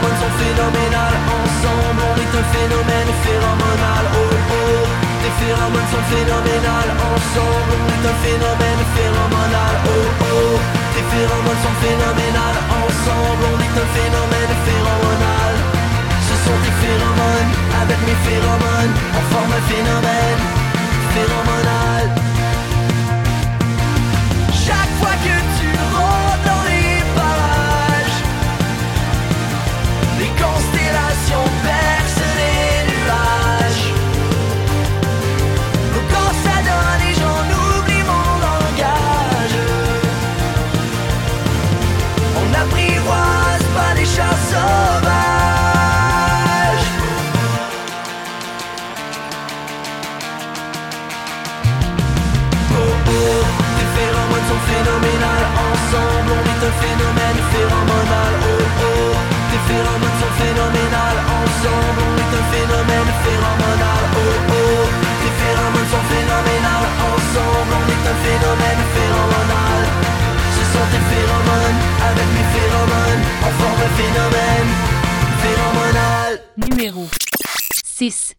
Phéromones 0.04 0.20
sont 0.20 0.36
phénoménales. 0.40 1.20
Ensemble, 1.32 2.02
on 2.04 2.16
est 2.20 2.34
un 2.36 2.46
phénomène 2.52 3.12
phéromonal. 3.24 4.04
Oh 4.12 4.36
oh, 4.52 4.84
tes 5.22 5.34
phéromones 5.40 5.90
sont 5.92 6.06
phénoménales. 6.12 6.92
Ensemble, 7.00 7.72
on 7.80 7.88
est 7.88 8.06
un 8.12 8.18
phénomène 8.24 8.84
phéromonal. 8.96 9.74
Oh 9.88 10.06
oh, 10.28 10.60
tes 10.94 11.06
phéromones 11.12 11.62
sont 11.64 11.78
phénoménales. 11.84 12.60
Ensemble, 12.84 13.44
on 13.48 13.58
est 13.64 13.76
un 13.84 13.90
phénomène 13.96 14.54
phéromonal. 14.68 15.54
Ce 16.28 16.36
sont 16.44 16.60
tes 16.64 16.76
phéromones, 16.84 17.52
avec 17.82 18.00
mes 18.08 18.18
phéromones, 18.28 18.94
on 19.18 19.24
forme 19.32 19.54
un 19.56 19.64
phénomène 19.72 20.42
phéromonal. 21.14 22.33
Un 56.64 56.72
phénomène 56.80 57.40
phéromonal. 57.52 58.34
Oh 58.40 58.64
oh, 58.88 59.16
tes 59.52 59.62
phéromones 59.68 60.18
sont 60.22 60.34
phénoménales. 60.40 61.20
Ensemble, 61.40 62.00
on 62.08 62.16
est 62.24 62.34
un 62.40 62.46
phénomène 62.54 63.12
phéromonal. 63.24 64.04
Oh 64.16 64.36
oh, 64.48 64.86
tes 65.22 65.34
phéromones 65.40 65.92
sont 65.94 66.06
phénoménales. 66.12 66.90
Ensemble, 67.12 67.74
on 67.80 67.86
est 67.94 68.06
un 68.12 68.18
phénomène 68.26 68.82
phéromonal. 68.96 69.82
Ce 70.56 70.64
sont 70.72 70.88
tes 70.94 71.04
phéromones, 71.12 71.80
avec 72.10 72.28
mes 72.36 72.48
phéromones, 72.56 73.24
on 73.44 73.52
forme 73.60 73.82
un 73.88 73.94
phénomène 74.00 74.72
phéromonal. 75.44 76.32
Numéro 76.70 77.10
6. 77.84 78.36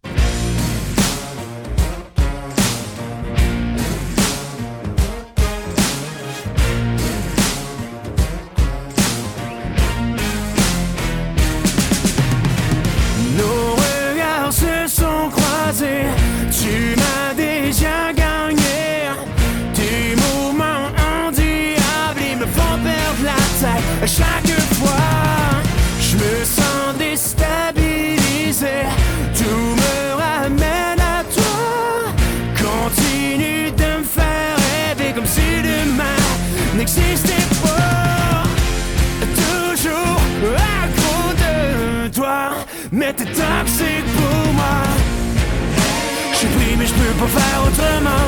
Faire 47.28 47.62
autrement. 47.66 48.26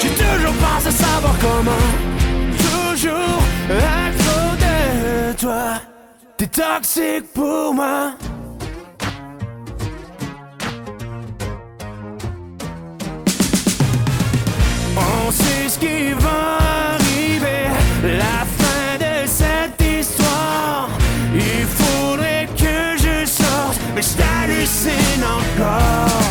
J'ai 0.00 0.10
toujours 0.10 0.54
pensé 0.54 0.90
savoir 0.90 1.34
comment. 1.40 1.86
Toujours 2.58 3.42
à 3.70 4.10
cause 4.22 4.58
de 4.58 5.36
toi. 5.40 5.80
T'es 6.36 6.46
toxique 6.46 7.32
pour 7.34 7.74
moi. 7.74 8.12
On 14.96 15.30
sait 15.30 15.68
ce 15.68 15.78
qui 15.78 16.12
va 16.12 16.58
arriver, 16.94 17.64
la 18.02 18.44
fin 18.58 18.96
de 18.98 19.26
cette 19.26 19.80
histoire. 19.80 20.88
Il 21.34 21.64
faudrait 21.66 22.48
que 22.56 22.96
je 22.98 23.26
sorte, 23.26 23.80
mais 23.94 24.02
je 24.02 24.14
t'hallucine 24.16 25.24
encore. 25.24 26.25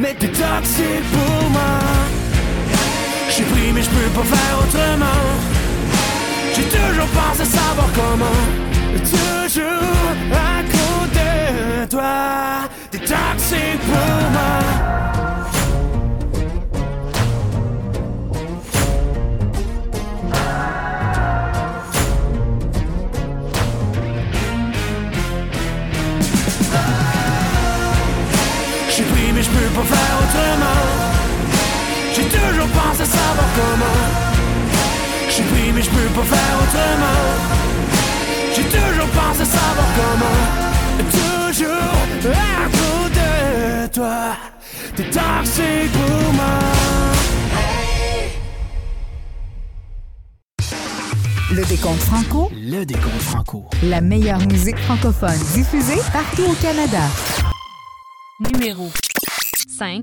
Mais 0.00 0.14
t'es 0.14 0.28
toxique 0.28 1.06
pour 1.12 1.50
moi. 1.50 1.78
J'ai 3.28 3.44
pris, 3.44 3.72
mais 3.72 3.82
je 3.82 3.90
peux 3.90 4.10
pas 4.16 4.24
faire 4.24 4.58
autrement. 4.62 5.22
J'ai 6.54 6.64
toujours 6.64 7.10
pensé 7.18 7.44
savoir 7.44 7.88
comment. 7.94 8.40
Toujours 9.14 10.09
autrement 36.70 37.30
J'ai 38.54 38.62
toujours 38.64 39.08
pensé 39.08 39.44
savoir 39.44 39.86
comment 39.96 41.10
Toujours 41.10 42.32
à 42.32 42.64
cause 42.68 43.10
de 43.12 43.92
toi 43.92 44.36
T'es 44.96 45.04
toxique 45.04 45.92
pour 45.92 46.32
moi 46.34 46.44
Le 51.52 51.64
décompte 51.64 52.00
franco, 52.02 52.48
Le 52.54 52.84
décompte 52.84 53.20
franco. 53.22 53.64
la 53.82 54.00
meilleure 54.00 54.38
musique 54.46 54.78
francophone 54.78 55.36
diffusée 55.54 56.00
partout 56.12 56.44
au 56.48 56.54
Canada. 56.54 57.00
Numéro 58.52 58.88
5. 59.76 60.02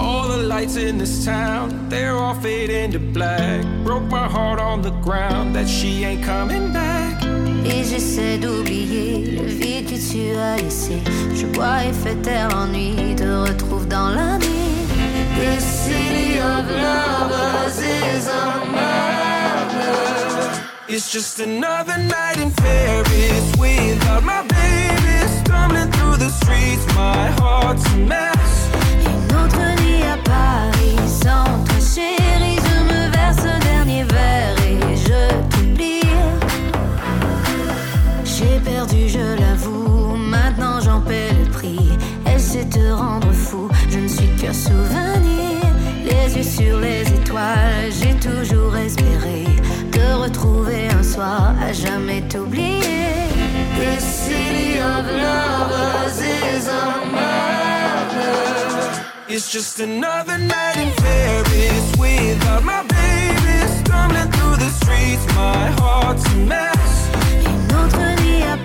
All 0.00 0.28
the 0.28 0.38
lights 0.38 0.76
in 0.76 0.96
this 0.96 1.24
town, 1.26 1.88
they're 1.90 2.16
all 2.16 2.34
fading 2.34 2.92
to 2.92 2.98
black. 2.98 3.62
Broke 3.84 4.04
my 4.04 4.26
heart 4.26 4.58
on 4.58 4.80
the 4.80 4.92
ground 5.02 5.54
that 5.56 5.68
she 5.68 6.04
ain't 6.04 6.24
coming 6.24 6.72
back. 6.72 7.22
Et 7.66 7.84
j'essaie 7.84 8.38
d'oublier 8.38 9.36
le 9.36 9.46
vide 9.46 9.86
que 9.90 9.98
tu 10.10 10.34
as 10.38 10.56
laissé. 10.56 10.98
Je 11.34 11.46
bois 11.46 11.84
et 11.84 11.92
fais 11.92 12.16
taire 12.22 12.48
l'ennui, 12.48 13.14
te 13.14 13.24
retrouve 13.24 13.86
dans 13.86 14.08
la 14.08 14.38
nuit. 14.38 14.88
This 15.38 15.64
city 15.64 16.38
of 16.38 16.64
lovers 16.70 17.78
is 17.78 18.26
a 18.26 18.64
murder. 18.72 20.10
It's 20.88 21.12
just 21.12 21.40
another 21.40 21.98
night 21.98 22.38
in 22.38 22.50
Paris 22.52 23.52
without 23.58 24.24
my 24.24 24.42
baby. 24.48 25.28
Stumbling 25.44 25.90
through 25.92 26.16
the 26.16 26.30
streets, 26.30 26.86
my 26.94 27.28
heart's 27.38 27.84
a 27.92 27.96
mess. 27.98 28.59
Ce 33.32 33.64
dernier 33.64 34.02
verre 34.04 34.56
et 34.66 34.96
je 34.96 35.22
t'oublie. 35.50 36.02
J'ai 38.24 38.58
perdu, 38.64 39.08
je 39.08 39.40
l'avoue. 39.40 40.16
Maintenant 40.16 40.80
j'en 40.80 41.00
paie 41.00 41.30
le 41.38 41.50
prix. 41.50 41.90
Elle 42.26 42.40
sait 42.40 42.64
te 42.64 42.90
rendre 42.90 43.32
fou. 43.32 43.68
Je 43.88 43.98
ne 43.98 44.08
suis 44.08 44.28
qu'un 44.36 44.52
souvenir. 44.52 45.60
Les 46.04 46.36
yeux 46.36 46.42
sur 46.42 46.80
les 46.80 47.02
étoiles, 47.02 47.90
j'ai 48.00 48.14
toujours 48.14 48.76
espéré 48.76 49.44
te 49.92 50.14
retrouver 50.14 50.88
un 50.88 51.02
soir 51.02 51.54
à 51.62 51.72
jamais 51.72 52.22
t'oublier. 52.22 52.80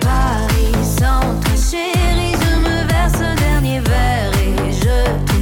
Paris 0.00 0.84
sans 0.84 1.20
toi, 1.40 1.56
chérie. 1.70 2.34
Je 2.40 2.56
me 2.58 2.86
verse 2.88 3.20
un 3.20 3.34
dernier 3.36 3.80
verre 3.80 4.32
et 4.38 4.72
je. 4.72 5.35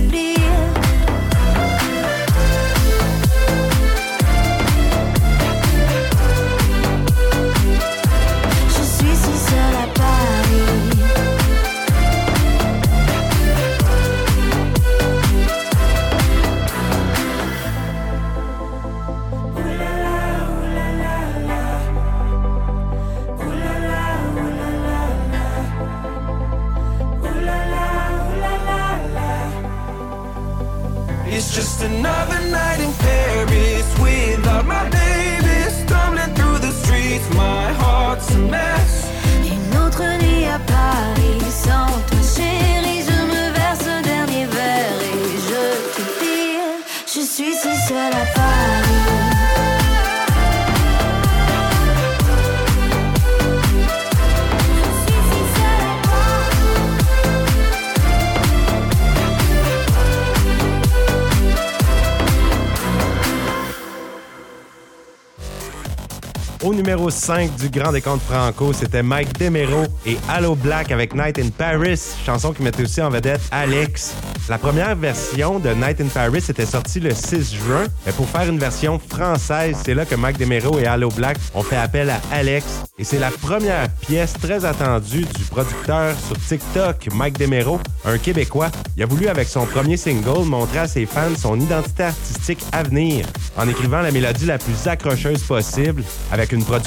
Numéro 66.94 67.10
5 67.10 67.56
du 67.56 67.70
Grand 67.70 67.90
Décompte 67.90 68.22
Franco, 68.22 68.72
c'était 68.72 69.02
Mike 69.02 69.36
Demero 69.36 69.82
et 70.06 70.16
Allo 70.28 70.54
Black 70.54 70.92
avec 70.92 71.12
Night 71.12 71.40
in 71.40 71.48
Paris, 71.48 72.00
chanson 72.24 72.52
qui 72.52 72.62
mettait 72.62 72.84
aussi 72.84 73.02
en 73.02 73.10
vedette 73.10 73.40
Alex. 73.50 74.14
La 74.48 74.58
première 74.58 74.94
version 74.94 75.58
de 75.58 75.70
Night 75.70 76.00
in 76.00 76.06
Paris 76.06 76.44
était 76.48 76.66
sortie 76.66 77.00
le 77.00 77.12
6 77.12 77.54
juin, 77.54 77.86
mais 78.06 78.12
pour 78.12 78.28
faire 78.28 78.48
une 78.48 78.58
version 78.58 79.00
française, 79.00 79.76
c'est 79.84 79.94
là 79.94 80.04
que 80.04 80.14
Mike 80.14 80.38
Demero 80.38 80.78
et 80.78 80.86
Allo 80.86 81.08
Black 81.08 81.38
ont 81.54 81.62
fait 81.62 81.76
appel 81.76 82.10
à 82.10 82.20
Alex. 82.30 82.84
Et 82.96 83.02
c'est 83.02 83.18
la 83.18 83.30
première 83.30 83.88
pièce 84.02 84.34
très 84.34 84.64
attendue 84.64 85.24
du 85.24 85.44
producteur 85.50 86.14
sur 86.28 86.38
TikTok, 86.38 87.08
Mike 87.12 87.38
Demero, 87.38 87.80
un 88.04 88.18
Québécois. 88.18 88.70
Il 88.96 89.02
a 89.02 89.06
voulu, 89.06 89.26
avec 89.26 89.48
son 89.48 89.66
premier 89.66 89.96
single, 89.96 90.44
montrer 90.44 90.80
à 90.80 90.88
ses 90.88 91.06
fans 91.06 91.34
son 91.36 91.58
identité 91.58 92.04
artistique 92.04 92.64
à 92.70 92.82
venir, 92.84 93.26
en 93.56 93.66
écrivant 93.68 94.02
la 94.02 94.12
mélodie 94.12 94.46
la 94.46 94.58
plus 94.58 94.86
accrocheuse 94.86 95.42
possible, 95.42 96.04
avec 96.30 96.52
une 96.52 96.62
production 96.62 96.83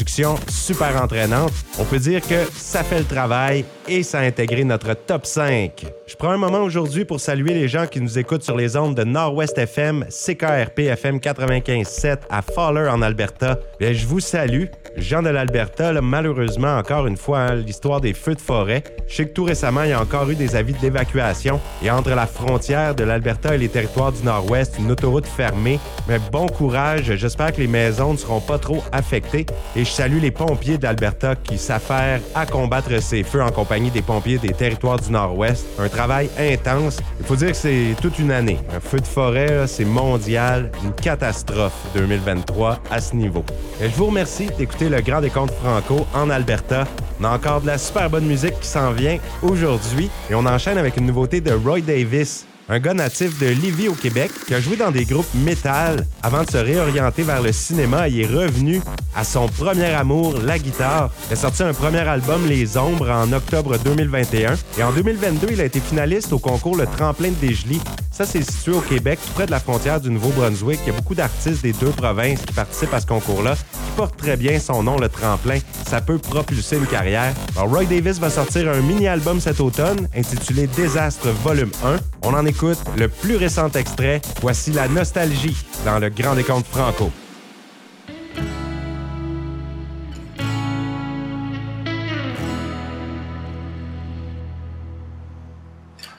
super 0.49 1.01
entraînante. 1.01 1.53
On 1.79 1.85
peut 1.85 1.99
dire 1.99 2.21
que 2.21 2.45
ça 2.55 2.83
fait 2.83 2.99
le 2.99 3.05
travail 3.05 3.65
et 3.87 4.03
ça 4.03 4.19
a 4.19 4.23
intégré 4.23 4.63
notre 4.63 4.93
top 4.93 5.25
5. 5.25 5.96
Je 6.07 6.15
prends 6.15 6.29
un 6.29 6.37
moment 6.37 6.61
aujourd'hui 6.61 7.03
pour 7.03 7.19
saluer 7.19 7.53
les 7.53 7.67
gens 7.67 7.85
qui 7.85 7.99
nous 7.99 8.17
écoutent 8.17 8.41
sur 8.41 8.55
les 8.55 8.77
ondes 8.77 8.95
de 8.95 9.03
Nord-Ouest 9.03 9.57
FM, 9.57 10.05
CKRP 10.05 10.79
FM 10.79 11.17
95.7 11.17 12.19
à 12.29 12.41
Fowler 12.41 12.87
en 12.89 13.01
Alberta. 13.01 13.59
Bien, 13.77 13.91
je 13.91 14.07
vous 14.07 14.21
salue. 14.21 14.67
Jean 14.95 15.21
de 15.21 15.29
l'Alberta, 15.29 15.91
malheureusement, 16.01 16.77
encore 16.77 17.07
une 17.07 17.17
fois, 17.17 17.39
hein, 17.39 17.55
l'histoire 17.55 17.99
des 17.99 18.13
feux 18.13 18.35
de 18.35 18.39
forêt. 18.39 18.83
Je 19.07 19.15
sais 19.15 19.27
que 19.27 19.33
tout 19.33 19.43
récemment, 19.43 19.83
il 19.83 19.89
y 19.89 19.93
a 19.93 20.01
encore 20.01 20.29
eu 20.29 20.35
des 20.35 20.55
avis 20.55 20.73
d'évacuation. 20.73 21.59
Et 21.83 21.91
entre 21.91 22.11
la 22.11 22.25
frontière 22.25 22.95
de 22.95 23.03
l'Alberta 23.03 23.53
et 23.53 23.57
les 23.57 23.67
territoires 23.67 24.13
du 24.13 24.23
Nord-Ouest, 24.23 24.75
une 24.79 24.89
autoroute 24.89 25.27
fermée. 25.27 25.77
Mais 26.07 26.19
bon 26.31 26.47
courage. 26.47 27.15
J'espère 27.15 27.51
que 27.51 27.59
les 27.59 27.67
maisons 27.67 28.13
ne 28.13 28.17
seront 28.17 28.39
pas 28.39 28.57
trop 28.57 28.81
affectées. 28.93 29.45
Et 29.75 29.83
je 29.83 29.91
salue 29.91 30.21
les 30.21 30.31
pompiers 30.31 30.77
d'Alberta 30.77 31.35
qui 31.35 31.57
s'affairent 31.57 32.21
à 32.33 32.45
combattre 32.45 33.01
ces 33.01 33.23
feux 33.23 33.43
en 33.43 33.51
compagnie 33.51 33.91
des 33.91 34.01
pompiers 34.01 34.37
des 34.37 34.53
territoires 34.53 34.99
du 34.99 35.11
Nord-Ouest. 35.11 35.67
Intense. 35.99 36.97
Il 37.19 37.25
faut 37.25 37.35
dire 37.35 37.51
que 37.51 37.57
c'est 37.57 37.95
toute 38.01 38.19
une 38.19 38.31
année. 38.31 38.59
Un 38.75 38.79
feu 38.79 38.99
de 38.99 39.05
forêt, 39.07 39.67
c'est 39.67 39.85
mondial. 39.85 40.71
Une 40.83 40.93
catastrophe 40.93 41.73
2023 41.95 42.79
à 42.89 43.01
ce 43.01 43.15
niveau. 43.15 43.43
Et 43.81 43.89
je 43.89 43.95
vous 43.95 44.07
remercie 44.07 44.47
d'écouter 44.57 44.89
le 44.89 45.01
Grand 45.01 45.21
Décompte 45.21 45.53
Franco 45.61 46.05
en 46.13 46.29
Alberta. 46.29 46.85
On 47.19 47.23
a 47.25 47.29
encore 47.35 47.61
de 47.61 47.67
la 47.67 47.77
super 47.77 48.09
bonne 48.09 48.25
musique 48.25 48.59
qui 48.59 48.67
s'en 48.67 48.91
vient 48.91 49.17
aujourd'hui. 49.41 50.09
Et 50.29 50.35
on 50.35 50.45
enchaîne 50.45 50.77
avec 50.77 50.97
une 50.97 51.05
nouveauté 51.05 51.41
de 51.41 51.51
Roy 51.51 51.81
Davis 51.81 52.46
un 52.69 52.79
gars 52.79 52.93
natif 52.93 53.39
de 53.39 53.47
Lévis 53.47 53.87
au 53.87 53.93
Québec 53.93 54.31
qui 54.45 54.53
a 54.53 54.59
joué 54.59 54.75
dans 54.75 54.91
des 54.91 55.05
groupes 55.05 55.33
métal 55.33 56.05
avant 56.21 56.43
de 56.43 56.51
se 56.51 56.57
réorienter 56.57 57.23
vers 57.23 57.41
le 57.41 57.51
cinéma. 57.51 58.09
Il 58.09 58.21
est 58.21 58.25
revenu 58.25 58.81
à 59.15 59.23
son 59.23 59.47
premier 59.47 59.85
amour, 59.85 60.35
la 60.43 60.59
guitare. 60.59 61.09
Il 61.29 61.33
a 61.33 61.35
sorti 61.35 61.63
un 61.63 61.73
premier 61.73 61.99
album, 61.99 62.45
Les 62.45 62.77
Ombres, 62.77 63.09
en 63.09 63.31
octobre 63.31 63.77
2021. 63.77 64.55
Et 64.77 64.83
en 64.83 64.91
2022, 64.91 65.47
il 65.51 65.61
a 65.61 65.65
été 65.65 65.79
finaliste 65.79 66.33
au 66.33 66.39
concours 66.39 66.75
Le 66.75 66.85
Tremplin 66.85 67.29
de 67.29 67.47
Desjely. 67.47 67.79
Ça, 68.11 68.25
c'est 68.25 68.41
situé 68.41 68.73
au 68.73 68.81
Québec, 68.81 69.19
près 69.35 69.45
de 69.45 69.51
la 69.51 69.59
frontière 69.59 70.01
du 70.01 70.09
Nouveau-Brunswick. 70.09 70.79
Il 70.85 70.87
y 70.87 70.95
a 70.95 70.97
beaucoup 70.97 71.15
d'artistes 71.15 71.61
des 71.61 71.73
deux 71.73 71.91
provinces 71.91 72.41
qui 72.41 72.53
participent 72.53 72.93
à 72.93 72.99
ce 72.99 73.05
concours-là, 73.05 73.55
qui 73.97 74.01
portent 74.01 74.17
très 74.17 74.37
bien 74.37 74.59
son 74.59 74.83
nom, 74.83 74.99
Le 74.99 75.09
Tremplin. 75.09 75.57
Ça 75.87 76.01
peut 76.01 76.19
propulser 76.19 76.77
une 76.77 76.85
carrière. 76.85 77.33
Roy 77.55 77.85
Davis 77.85 78.19
va 78.19 78.29
sortir 78.29 78.69
un 78.69 78.81
mini-album 78.81 79.39
cet 79.39 79.59
automne 79.59 80.07
intitulé 80.15 80.67
Désastre 80.67 81.29
Volume 81.43 81.71
1. 81.83 81.97
On 82.21 82.33
en 82.33 82.45
écoute 82.45 82.77
le 82.95 83.07
plus 83.07 83.37
récent 83.37 83.69
extrait. 83.71 84.21
Voici 84.41 84.71
la 84.71 84.87
nostalgie 84.87 85.57
dans 85.83 85.97
le 85.97 86.09
Grand 86.09 86.35
Décompte 86.35 86.67
Franco. 86.67 87.11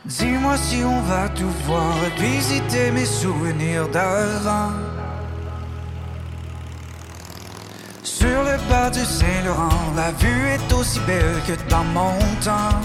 Dis-moi 0.04 0.56
si 0.56 0.82
on 0.82 1.00
va 1.02 1.28
tout 1.28 1.52
voir 1.66 1.94
visiter 2.18 2.90
mes 2.90 3.04
souvenirs 3.04 3.88
d'avant. 3.88 4.97
Sur 8.18 8.42
le 8.42 8.56
bas 8.68 8.90
du 8.90 9.04
Saint-Laurent, 9.04 9.92
la 9.94 10.10
vue 10.10 10.48
est 10.48 10.72
aussi 10.72 10.98
belle 11.06 11.40
que 11.46 11.52
dans 11.70 11.84
mon 11.84 12.18
temps. 12.42 12.80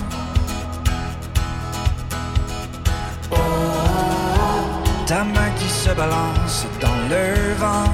Oh, 3.32 3.36
ta 5.08 5.24
main 5.24 5.50
qui 5.58 5.68
se 5.68 5.90
balance 5.90 6.68
dans 6.80 7.00
le 7.10 7.54
vent. 7.56 7.92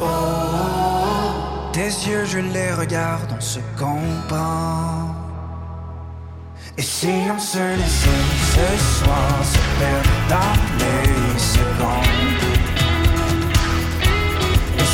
Oh, 0.00 1.70
tes 1.72 1.92
yeux, 2.08 2.24
je 2.24 2.40
les 2.40 2.72
regarde, 2.72 3.32
on 3.38 3.40
se 3.40 3.60
comprend. 3.78 5.14
Et 6.76 6.82
si 6.82 7.12
on 7.32 7.38
se 7.38 7.58
laissait 7.80 8.26
ce 8.54 8.68
soir 8.98 9.32
se 9.44 9.58
perdre 9.78 10.10
dans 10.28 10.54
les 10.80 11.38
secondes? 11.38 12.51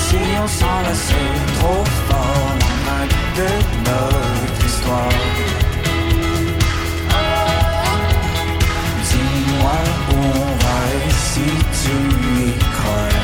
Si 0.08 0.16
on 0.42 0.48
s'enlaçait 0.58 1.34
trop 1.58 1.84
fort 2.08 2.52
main 2.86 3.06
de 3.38 3.50
notre 3.88 4.64
histoire 4.70 5.18
Dis-moi 9.08 9.80
où 10.12 10.18
on 10.44 10.52
va 10.64 10.80
et 10.98 11.14
si 11.30 11.48
tu 11.80 11.96
y 12.46 12.52
crois 12.76 13.16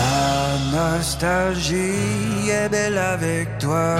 La 0.00 0.18
nostalgie 0.78 2.50
est 2.50 2.68
belle 2.68 2.98
avec 2.98 3.58
toi. 3.58 3.96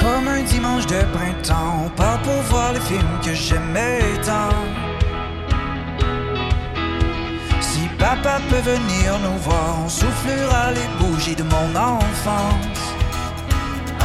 Comme 0.00 0.26
un 0.28 0.42
dimanche 0.42 0.86
de 0.86 1.00
printemps, 1.16 1.86
on 1.86 1.88
part 1.90 2.20
pour 2.22 2.40
voir 2.50 2.72
les 2.72 2.80
films 2.80 3.18
que 3.22 3.34
j'aimais 3.34 4.00
tant. 4.24 4.87
Papa 7.98 8.38
peut 8.48 8.60
venir 8.60 9.18
nous 9.24 9.38
voir, 9.38 9.76
on 9.84 9.88
soufflera 9.88 10.70
les 10.70 10.88
bougies 11.00 11.34
de 11.34 11.42
mon 11.42 11.76
enfance. 11.76 12.94
Oh, 14.00 14.04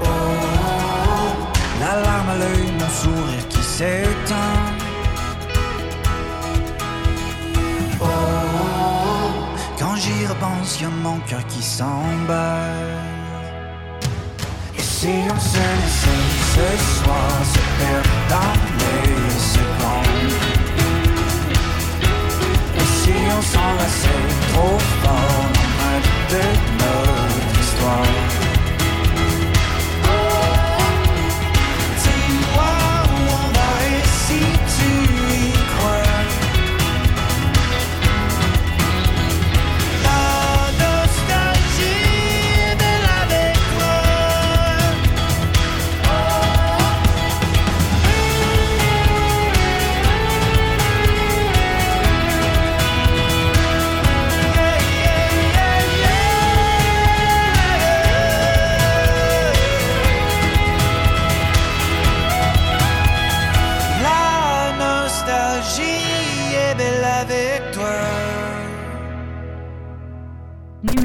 oh, 0.00 0.04
oh. 0.04 1.46
La 1.80 2.00
larme 2.00 2.28
à 2.30 2.36
l'œil, 2.38 2.72
mon 2.80 2.88
sourire 2.88 3.48
qui 3.48 3.62
s'éteint. 3.62 4.62
Oh, 8.00 8.04
quand 9.78 9.94
j'y 9.94 10.26
repense, 10.26 10.80
y 10.80 10.86
mon 10.86 11.18
cœur 11.20 11.46
qui 11.46 11.62
s'emballe. 11.62 12.98
Et 14.76 14.82
si 14.82 15.12
on 15.32 15.40
se 15.40 15.56
laissait 15.56 16.32
ce 16.54 17.04
soir 17.04 17.30
se 17.44 17.60
perdre 17.78 18.71
on 23.36 23.42
s'enlaçait 23.42 24.28
trop 24.52 24.78
fort 25.02 25.52
dans 25.82 26.34
de 26.34 26.42
notre 26.80 27.60
histoire? 27.60 28.21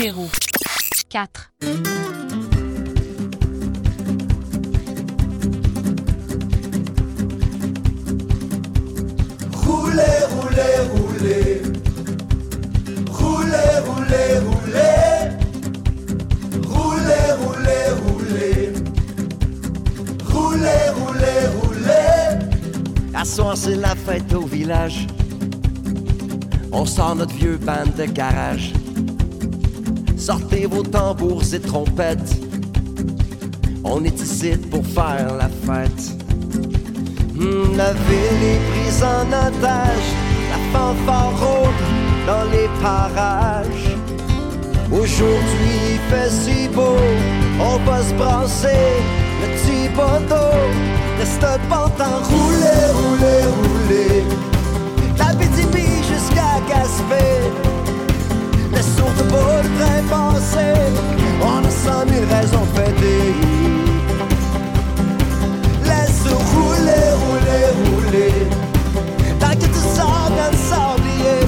0. 0.08 0.30
4. 1.10 1.52
Roulez, 9.52 10.04
roulez, 10.32 10.78
roulez. 10.94 11.62
Roulez, 13.12 13.74
roulez, 13.86 14.32
roulez. 14.48 15.12
Roulez, 16.64 17.28
roulez, 17.42 17.88
roulez. 18.06 18.74
Roulez, 20.24 20.84
roulez, 21.00 21.42
roulez. 21.60 22.32
À 23.14 23.26
c'est 23.26 23.76
la 23.76 23.94
fête 23.94 24.34
au 24.34 24.46
village. 24.46 25.06
On 26.72 26.86
sort 26.86 27.16
notre 27.18 27.34
vieux 27.34 27.58
band 27.58 27.92
de 27.98 28.06
garage. 28.06 28.72
Sortez 30.28 30.66
vos 30.66 30.84
tambours 30.84 31.54
et 31.54 31.60
trompettes. 31.62 32.36
On 33.86 34.04
est 34.04 34.20
ici 34.20 34.58
pour 34.70 34.86
faire 34.86 35.34
la 35.38 35.48
fête. 35.48 36.04
Hmm, 37.34 37.78
la 37.78 37.94
ville 37.94 38.44
est 38.44 38.60
prise 38.70 39.04
en 39.06 39.26
otage. 39.26 40.08
La 40.52 40.60
fanfare 40.74 41.32
rôde 41.40 41.82
dans 42.28 42.44
les 42.52 42.68
parages. 42.82 43.96
Aujourd'hui, 44.92 45.78
il 45.94 46.00
fait 46.12 46.30
si 46.30 46.68
beau. 46.76 46.98
On 47.62 47.78
va 47.90 48.04
se 48.04 48.14
brasser 48.16 49.00
le 49.40 49.48
petit 49.56 49.88
poteau. 49.96 50.52
Reste 51.20 51.40
pas 51.70 51.86
en 51.86 52.20
Roulez, 52.36 52.84
roulez, 53.00 53.44
roulez. 53.62 54.24
la 55.18 55.32
jusqu'à 56.04 56.60
Gaspé. 56.68 57.67
Surtout 59.18 59.34
pas 59.34 59.62
le 59.64 59.70
train 59.78 60.02
passer. 60.10 60.74
On 61.42 61.66
a 61.66 61.70
cent 61.70 62.06
mille 62.06 62.26
raisons 62.30 62.62
de 62.62 62.80
fêter. 62.80 63.34
Laisse 65.84 66.24
Roulez, 66.54 67.10
roulez, 67.24 67.68
roulez. 67.90 68.48
tant 69.40 69.56
que 69.56 69.66
tu 69.66 69.82
sors 69.96 70.30
dans 70.30 70.58
sablier. 70.58 71.40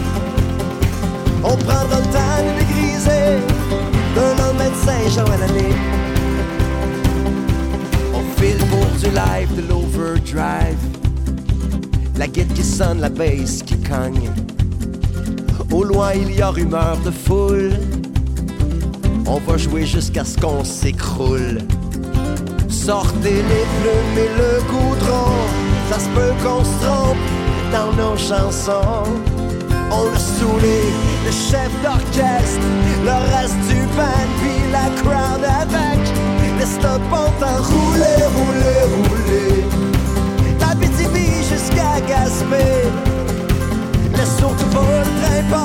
On 1.44 1.56
prendra 1.58 1.98
le 1.98 2.06
temps 2.14 2.42
de 2.44 2.60
les 2.60 2.66
griser. 2.74 3.28
De 4.16 4.22
lendemain 4.42 4.70
de 4.70 4.76
Saint-Jean 4.86 5.32
à 5.32 5.38
l'année. 5.38 5.76
On 8.14 8.42
file 8.42 8.64
pour 8.66 8.86
du 8.98 9.16
live 9.16 9.56
de 9.56 9.68
l'overdrive. 9.70 10.78
La 12.18 12.28
guide 12.28 12.52
qui 12.54 12.64
sonne, 12.64 13.00
la 13.00 13.10
bass 13.10 13.64
qui 13.64 13.78
cogne. 13.80 14.30
Au 15.80 15.86
loin, 15.86 16.12
il 16.14 16.36
y 16.36 16.42
a 16.42 16.50
rumeur 16.50 16.98
de 17.06 17.10
foule. 17.10 17.72
On 19.26 19.38
va 19.38 19.56
jouer 19.56 19.86
jusqu'à 19.86 20.26
ce 20.26 20.38
qu'on 20.38 20.66
s'écroule. 20.66 21.60
Sortez 22.68 23.38
les 23.52 23.66
plumes 23.80 24.18
et 24.18 24.32
le 24.42 24.62
goudron. 24.64 25.32
Ça 25.90 26.00
se 26.00 26.10
peut 26.10 26.34
qu'on 26.44 26.66
se 26.66 26.86
trompe 26.86 27.18
dans 27.72 27.94
nos 27.94 28.18
chansons. 28.18 29.08
On 29.90 30.14
a 30.14 30.20
saoulé 30.20 30.82
le 31.26 31.32
chef 31.32 31.72
d'orchestre, 31.82 32.68
le 33.06 33.18
reste 33.34 33.56
du 33.70 33.80
band, 33.96 34.30
puis 34.42 34.60
la 34.74 34.90
crowd 35.00 35.46
avec. 35.62 36.02
Laisse 36.60 36.78
le 36.84 37.00
bon 37.10 37.30
temps 37.40 37.64
rouler, 37.72 38.20
rouler, 38.36 38.82
rouler. 38.98 39.64
La 40.60 40.76
BTB 40.76 41.16
jusqu'à 41.50 42.02
Gaspé. 42.06 42.66
Laisse 44.18 44.38
surtout 44.38 44.66
pas 44.76 44.82
le 44.82 45.22
train 45.22 45.59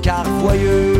mettra 0.00 0.91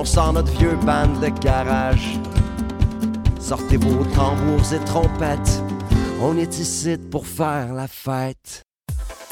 On 0.00 0.04
sort 0.06 0.32
notre 0.32 0.50
vieux 0.52 0.76
band 0.76 1.20
de 1.20 1.28
garage. 1.28 2.18
Sortez 3.38 3.76
vos 3.76 4.02
tambours 4.14 4.72
et 4.72 4.82
trompettes. 4.86 5.62
On 6.22 6.38
est 6.38 6.58
ici 6.58 6.96
pour 6.96 7.26
faire 7.26 7.74
la 7.74 7.86
fête. 7.86 8.62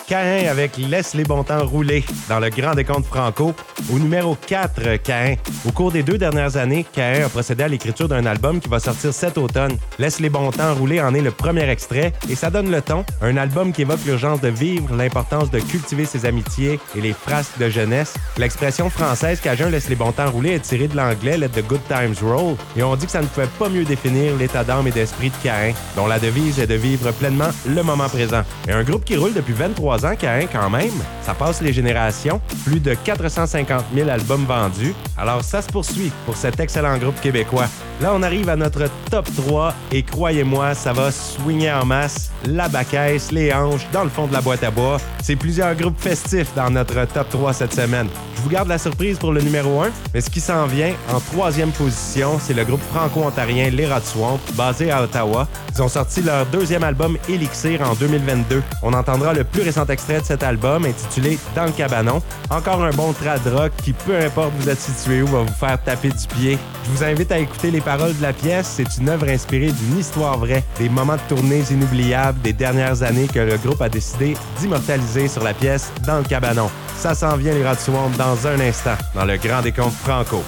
Cain 0.08 0.48
avec 0.50 0.78
Laisse 0.78 1.12
les 1.12 1.24
bons 1.24 1.44
temps 1.44 1.66
rouler 1.66 2.02
dans 2.30 2.40
le 2.40 2.48
Grand 2.48 2.74
Décompte 2.74 3.04
Franco. 3.04 3.54
Au 3.92 3.98
numéro 3.98 4.38
4, 4.46 4.96
Cain. 5.02 5.34
Au 5.66 5.70
cours 5.70 5.92
des 5.92 6.02
deux 6.02 6.16
dernières 6.16 6.56
années, 6.56 6.86
Cain 6.90 7.26
a 7.26 7.28
procédé 7.28 7.64
à 7.64 7.68
l'écriture 7.68 8.08
d'un 8.08 8.24
album 8.24 8.58
qui 8.58 8.70
va 8.70 8.80
sortir 8.80 9.12
cet 9.12 9.36
automne. 9.36 9.76
Laisse 9.98 10.18
les 10.18 10.30
bons 10.30 10.50
temps 10.50 10.74
rouler 10.74 11.02
en 11.02 11.12
est 11.12 11.20
le 11.20 11.30
premier 11.30 11.68
extrait 11.68 12.14
et 12.30 12.36
ça 12.36 12.48
donne 12.48 12.70
le 12.70 12.80
ton. 12.80 13.04
Un 13.20 13.36
album 13.36 13.70
qui 13.70 13.82
évoque 13.82 14.02
l'urgence 14.06 14.40
de 14.40 14.48
vivre, 14.48 14.94
l'importance 14.96 15.50
de 15.50 15.60
cultiver 15.60 16.06
ses 16.06 16.24
amitiés 16.24 16.80
et 16.96 17.02
les 17.02 17.12
frasques 17.12 17.58
de 17.58 17.68
jeunesse. 17.68 18.14
L'expression 18.38 18.88
française 18.88 19.40
Cajun 19.40 19.68
laisse 19.68 19.90
les 19.90 19.96
bons 19.96 20.12
temps 20.12 20.30
rouler 20.30 20.52
est 20.52 20.60
tirée 20.60 20.88
de 20.88 20.96
l'anglais 20.96 21.36
Let 21.36 21.50
the 21.50 21.66
good 21.66 21.82
times 21.86 22.16
roll 22.22 22.56
et 22.78 22.82
on 22.82 22.96
dit 22.96 23.04
que 23.04 23.12
ça 23.12 23.20
ne 23.20 23.26
pouvait 23.26 23.46
pas 23.58 23.68
mieux 23.68 23.84
définir 23.84 24.34
l'état 24.36 24.64
d'âme 24.64 24.86
et 24.86 24.90
d'esprit 24.90 25.28
de 25.28 25.36
Cain, 25.42 25.74
dont 25.96 26.06
la 26.06 26.18
devise 26.18 26.58
est 26.60 26.66
de 26.66 26.76
vivre 26.76 27.12
pleinement 27.12 27.50
le 27.66 27.82
moment 27.82 28.08
présent. 28.08 28.42
Et 28.66 28.72
un 28.72 28.84
groupe 28.84 29.04
qui 29.04 29.14
roule 29.14 29.34
depuis 29.34 29.52
23 29.52 29.97
ans, 30.04 30.14
Cain 30.18 30.46
quand 30.52 30.70
même, 30.70 30.92
ça 31.22 31.34
passe 31.34 31.60
les 31.60 31.72
générations, 31.72 32.40
plus 32.64 32.80
de 32.80 32.94
450 32.94 33.84
000 33.94 34.08
albums 34.08 34.44
vendus. 34.44 34.94
Alors 35.16 35.42
ça 35.42 35.62
se 35.62 35.68
poursuit 35.68 36.12
pour 36.26 36.36
cet 36.36 36.60
excellent 36.60 36.98
groupe 36.98 37.20
québécois. 37.20 37.66
Là, 38.00 38.12
on 38.14 38.22
arrive 38.22 38.48
à 38.48 38.54
notre 38.54 38.84
top 39.10 39.28
3 39.34 39.74
et 39.90 40.04
croyez-moi, 40.04 40.74
ça 40.74 40.92
va 40.92 41.10
swinger 41.10 41.72
en 41.72 41.84
masse. 41.84 42.30
La 42.44 42.68
bacaisse, 42.68 43.32
les 43.32 43.52
hanches, 43.52 43.88
dans 43.92 44.04
le 44.04 44.10
fond 44.10 44.28
de 44.28 44.32
la 44.32 44.40
boîte 44.40 44.62
à 44.62 44.70
bois. 44.70 44.98
C'est 45.22 45.34
plusieurs 45.34 45.74
groupes 45.74 45.98
festifs 46.00 46.54
dans 46.54 46.70
notre 46.70 47.04
top 47.06 47.28
3 47.28 47.52
cette 47.52 47.74
semaine. 47.74 48.06
Je 48.36 48.42
vous 48.42 48.50
garde 48.50 48.68
la 48.68 48.78
surprise 48.78 49.18
pour 49.18 49.32
le 49.32 49.40
numéro 49.40 49.82
1, 49.82 49.90
mais 50.14 50.20
ce 50.20 50.30
qui 50.30 50.40
s'en 50.40 50.66
vient 50.66 50.92
en 51.12 51.18
troisième 51.18 51.72
position, 51.72 52.38
c'est 52.40 52.54
le 52.54 52.64
groupe 52.64 52.80
franco-ontarien 52.94 53.68
Les 53.70 53.86
Rats 53.86 54.00
Swamp, 54.00 54.38
basé 54.54 54.92
à 54.92 55.02
Ottawa. 55.02 55.48
Ils 55.74 55.82
ont 55.82 55.88
sorti 55.88 56.22
leur 56.22 56.46
deuxième 56.46 56.84
album 56.84 57.18
Elixir 57.28 57.82
en 57.82 57.94
2022. 57.94 58.62
On 58.84 58.92
entendra 58.92 59.32
le 59.32 59.42
plus 59.42 59.62
récent 59.62 59.86
extrait 59.90 60.20
de 60.20 60.26
cet 60.26 60.42
album 60.42 60.84
intitulé 60.84 61.38
Dans 61.54 61.64
le 61.64 61.72
cabanon. 61.72 62.22
Encore 62.50 62.82
un 62.82 62.90
bon 62.90 63.12
trad 63.12 63.40
rock 63.46 63.72
qui, 63.82 63.92
peu 63.92 64.16
importe 64.16 64.52
où 64.58 64.62
vous 64.62 64.68
êtes 64.68 64.80
situé 64.80 65.22
où, 65.22 65.26
va 65.26 65.40
vous 65.40 65.52
faire 65.52 65.82
taper 65.82 66.08
du 66.08 66.26
pied. 66.26 66.58
Je 66.84 66.90
vous 66.90 67.04
invite 67.04 67.32
à 67.32 67.38
écouter 67.38 67.70
les 67.70 67.80
paroles 67.80 68.16
de 68.16 68.22
la 68.22 68.32
pièce. 68.32 68.74
C'est 68.76 68.96
une 68.98 69.08
œuvre 69.08 69.28
inspirée 69.28 69.72
d'une 69.72 69.98
histoire 69.98 70.38
vraie, 70.38 70.64
des 70.78 70.88
moments 70.88 71.16
de 71.16 71.34
tournée 71.34 71.62
inoubliables 71.70 72.40
des 72.42 72.52
dernières 72.52 73.02
années 73.02 73.28
que 73.28 73.40
le 73.40 73.56
groupe 73.56 73.82
a 73.82 73.88
décidé 73.88 74.36
d'immortaliser 74.58 75.28
sur 75.28 75.42
la 75.42 75.54
pièce 75.54 75.92
Dans 76.06 76.18
le 76.18 76.24
cabanon. 76.24 76.70
Ça 76.96 77.14
s'en 77.14 77.36
vient 77.36 77.54
les 77.54 77.64
Rats 77.64 77.76
dans 78.16 78.46
un 78.46 78.60
instant, 78.60 78.96
dans 79.14 79.24
le 79.24 79.36
Grand 79.36 79.62
Décompte 79.62 79.94
Franco. 79.94 80.42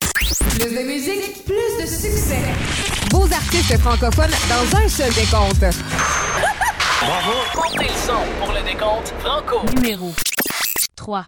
Plus 0.00 0.76
de 0.76 0.86
musique, 0.86 1.44
plus 1.44 1.82
de 1.82 1.86
succès. 1.86 2.42
Vos 3.10 3.24
artistes 3.32 3.78
francophones 3.78 4.34
dans 4.48 4.78
un 4.78 4.88
seul 4.88 5.12
décompte. 5.12 5.64
Montez 7.02 7.88
le 7.88 7.98
son 8.06 8.22
pour 8.40 8.52
le 8.52 8.62
décompte 8.62 9.12
Franco. 9.18 9.62
Numéro 9.74 10.12
3. 10.96 11.26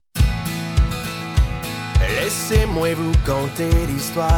Laissez-moi 2.21 2.95
vous 2.95 3.13
conter 3.27 3.71
l'histoire 3.89 4.31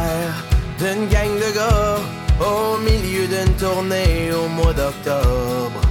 d'une 0.79 1.07
gang 1.07 1.29
de 1.37 1.53
gars 1.55 1.97
au 2.41 2.77
milieu 2.79 3.27
d'une 3.27 3.53
tournée 3.55 4.31
au 4.33 4.47
mois 4.49 4.73
d'octobre. 4.73 5.81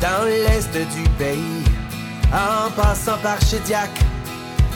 Dans 0.00 0.24
l'est 0.24 0.72
du 0.72 1.08
pays, 1.10 1.64
en 2.32 2.70
passant 2.72 3.18
par 3.22 3.40
Chediac, 3.40 3.90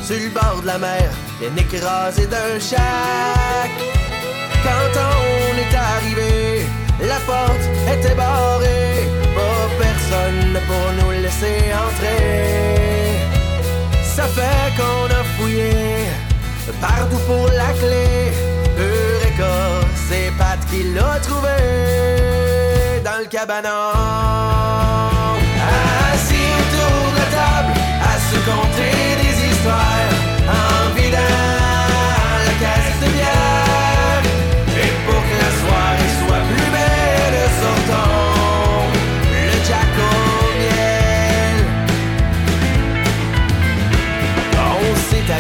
sur 0.03 0.16
le 0.16 0.30
bord 0.30 0.62
de 0.62 0.66
la 0.66 0.78
mer, 0.78 1.11
bien 1.40 1.57
écrasé 1.57 2.26
d'un 2.26 2.59
chac. 2.59 3.70
Quand 4.62 5.01
on 5.01 5.59
est 5.59 5.74
arrivé, 5.74 6.66
la 7.01 7.18
porte 7.20 7.68
était 7.93 8.14
barrée, 8.14 9.09
pas 9.35 9.68
personne 9.80 10.59
pour 10.68 10.87
nous 10.99 11.12
laisser 11.22 11.72
entrer. 11.85 13.18
Ça 14.03 14.24
fait 14.24 14.68
qu'on 14.76 15.07
a 15.07 15.22
fouillé 15.37 15.72
partout 16.80 17.22
pour 17.26 17.47
la 17.49 17.72
clé. 17.80 18.33
Eureka, 18.78 19.55
c'est 20.09 20.30
Pat 20.39 20.59
qui 20.70 20.83
l'a 20.95 21.18
trouvé 21.20 21.57
dans 23.05 23.18
le 23.20 23.26
cabanon. 23.26 23.91
Assis 26.12 26.49
autour 26.61 27.12
de 27.12 27.18
la 27.18 27.28
table, 27.39 27.74
à 28.11 28.14
se 28.28 28.39
conter 28.51 28.95
des 29.22 29.35
histoires 29.49 30.02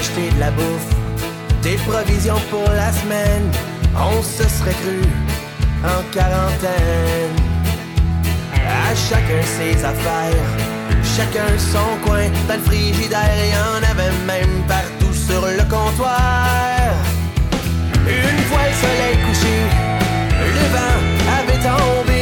acheté 0.02 0.30
de 0.34 0.40
la 0.40 0.50
bouffe, 0.50 0.90
des 1.62 1.76
provisions 1.90 2.40
pour 2.50 2.68
la 2.82 2.90
semaine. 2.92 3.46
On 3.94 4.20
se 4.22 4.42
serait 4.56 4.78
cru 4.82 5.00
en 5.84 6.00
quarantaine. 6.16 7.36
À 8.52 8.94
chacun 9.08 9.42
ses 9.56 9.76
affaires, 9.84 10.48
chacun 11.16 11.50
son 11.72 11.90
coin. 12.04 12.26
Dans 12.48 12.58
le 12.60 12.64
frigidaire, 12.68 13.38
il 13.44 13.52
y 13.54 13.60
en 13.70 13.82
avait 13.90 14.14
même 14.32 14.56
partout 14.66 15.14
sur 15.26 15.42
le 15.58 15.64
comptoir. 15.74 16.90
Une 18.06 18.42
fois 18.48 18.64
le 18.70 18.76
soleil 18.84 19.16
couché, 19.26 19.56
le 20.56 20.64
vent 20.74 20.98
avait 21.38 21.62
tombé. 21.68 22.21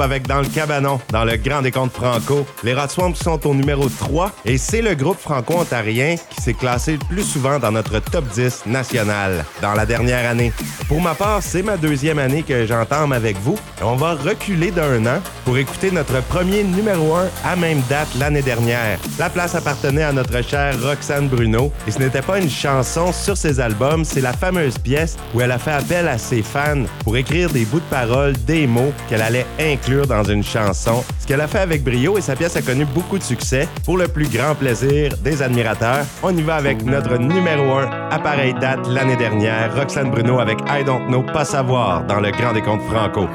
Avec 0.00 0.26
Dans 0.26 0.40
le 0.40 0.46
Cabanon, 0.46 1.00
dans 1.10 1.24
le 1.24 1.36
Grand 1.36 1.62
Franco. 1.92 2.46
Les 2.62 2.74
Rats 2.74 2.88
Swamp 2.88 3.14
sont 3.14 3.46
au 3.46 3.54
numéro 3.54 3.88
3 3.88 4.30
et 4.44 4.58
c'est 4.58 4.82
le 4.82 4.94
groupe 4.94 5.18
franco-ontarien 5.18 6.16
qui 6.30 6.42
s'est 6.42 6.54
classé 6.54 6.92
le 6.92 6.98
plus 6.98 7.22
souvent 7.22 7.58
dans 7.58 7.70
notre 7.70 8.00
top 8.00 8.24
10 8.34 8.64
national 8.66 9.44
dans 9.62 9.74
la 9.74 9.86
dernière 9.86 10.28
année. 10.28 10.52
Pour 10.88 11.00
ma 11.00 11.14
part, 11.14 11.42
c'est 11.42 11.62
ma 11.62 11.76
deuxième 11.76 12.18
année 12.18 12.42
que 12.42 12.66
j'entame 12.66 13.12
avec 13.12 13.36
vous. 13.38 13.58
On 13.82 13.94
va 13.94 14.14
reculer 14.14 14.70
d'un 14.70 15.04
an 15.06 15.20
pour 15.44 15.56
écouter 15.56 15.90
notre 15.90 16.20
premier 16.24 16.64
numéro 16.64 17.14
1 17.14 17.28
à 17.44 17.56
même 17.56 17.80
date 17.88 18.08
l'année 18.18 18.42
dernière. 18.42 18.98
La 19.18 19.30
place 19.30 19.54
appartenait 19.54 20.02
à 20.02 20.12
notre 20.12 20.42
chère 20.42 20.74
Roxane 20.82 21.28
Bruno 21.28 21.72
et 21.86 21.90
ce 21.90 21.98
n'était 21.98 22.22
pas 22.22 22.40
une 22.40 22.50
chanson 22.50 23.12
sur 23.12 23.36
ses 23.36 23.60
albums, 23.60 24.04
c'est 24.04 24.20
la 24.20 24.32
fameuse 24.32 24.78
pièce 24.78 25.16
où 25.34 25.40
elle 25.40 25.52
a 25.52 25.58
fait 25.58 25.72
appel 25.72 26.08
à 26.08 26.18
ses 26.18 26.42
fans 26.42 26.84
pour 27.04 27.16
écrire 27.16 27.50
des 27.50 27.64
bouts 27.64 27.80
de 27.80 27.84
paroles, 27.84 28.34
des 28.46 28.66
mots 28.66 28.92
qu'elle 29.08 29.22
allait 29.22 29.43
inclure 29.60 30.06
dans 30.06 30.24
une 30.24 30.42
chanson. 30.42 31.04
Ce 31.20 31.26
qu'elle 31.26 31.40
a 31.40 31.46
fait 31.46 31.58
avec 31.60 31.82
brio 31.82 32.18
et 32.18 32.20
sa 32.20 32.36
pièce 32.36 32.56
a 32.56 32.62
connu 32.62 32.84
beaucoup 32.84 33.18
de 33.18 33.22
succès. 33.22 33.68
Pour 33.84 33.96
le 33.96 34.08
plus 34.08 34.28
grand 34.28 34.54
plaisir 34.54 35.16
des 35.22 35.42
admirateurs, 35.42 36.04
on 36.22 36.36
y 36.36 36.42
va 36.42 36.56
avec 36.56 36.84
notre 36.84 37.16
numéro 37.16 37.78
1 37.78 38.08
à 38.10 38.18
pareille 38.18 38.54
date 38.54 38.86
l'année 38.88 39.16
dernière, 39.16 39.74
Roxane 39.74 40.10
Bruno 40.10 40.40
avec 40.40 40.58
I 40.68 40.84
Don't 40.84 41.06
Know 41.08 41.22
Pas 41.22 41.44
Savoir 41.44 42.04
dans 42.04 42.20
le 42.20 42.30
Grand 42.30 42.52
Décompte 42.52 42.82
Franco. 42.90 43.28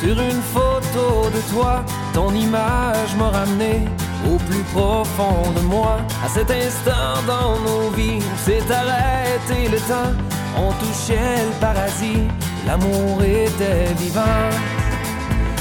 Sur 0.00 0.18
une 0.20 0.42
photo 0.54 1.28
de 1.36 1.40
toi. 1.52 1.84
Ton 2.14 2.34
image 2.34 3.12
m'a 3.18 3.30
ramené 3.30 3.84
au 4.30 4.36
plus 4.36 4.64
profond 4.74 5.50
de 5.56 5.60
moi. 5.60 5.98
À 6.24 6.28
cet 6.28 6.50
instant 6.50 7.14
dans 7.26 7.58
nos 7.66 7.90
vies, 7.90 8.22
s'est 8.44 8.66
arrêté 8.80 9.68
le 9.68 9.78
temps. 9.90 10.12
On 10.56 10.72
touchait 10.82 11.38
le 11.48 11.54
paradis, 11.60 12.22
l'amour 12.66 13.22
était 13.22 13.92
vivant. 13.98 14.48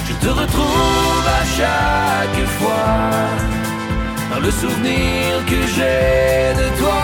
Je 0.07 0.13
te 0.25 0.29
retrouve 0.41 1.25
à 1.41 1.43
chaque 1.57 2.45
fois 2.57 2.99
dans 4.31 4.39
le 4.39 4.51
souvenir 4.51 5.45
que 5.47 5.59
j'ai 5.75 6.53
de 6.61 6.67
toi. 6.79 7.03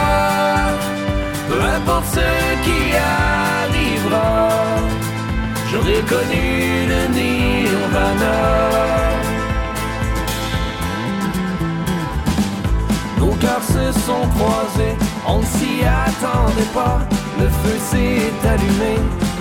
Peu 1.49 1.61
importe 1.61 2.07
ce 2.17 2.29
qui 2.65 2.81
arrivera, 2.95 4.49
j'aurais 5.75 6.03
connu 6.13 6.87
le 6.91 7.01
nirvana. 7.13 8.35
Nos 13.19 13.35
cœurs 13.41 13.63
se 13.63 13.99
sont 14.05 14.27
croisés, 14.35 14.95
on 15.27 15.39
ne 15.39 15.45
s'y 15.45 15.73
attendait 15.83 16.73
pas. 16.73 16.99
Le 17.39 17.47
feu 17.47 17.77
s'est 17.89 18.47
allumé, 18.47 18.95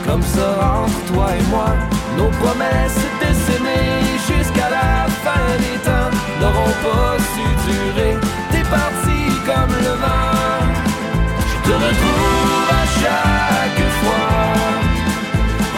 comme 0.07 0.22
ça 0.22 0.82
entre 0.82 1.12
toi 1.12 1.26
et 1.39 1.51
moi. 1.51 1.70
Nos 2.18 2.30
promesses 2.43 3.05
s'aimer 3.47 4.01
jusqu'à 4.28 4.70
la 4.70 5.07
fin 5.24 5.47
des 5.59 5.78
temps 5.89 6.11
n'auront 6.41 6.76
pas 6.87 7.16
su 7.32 7.47
durer. 7.66 8.16
T'es 8.51 8.64
parti 8.78 9.20
comme 9.49 9.74
le 9.87 9.95
vent, 10.03 10.64
je 11.49 11.68
te 11.68 11.74
retrouve 11.74 12.43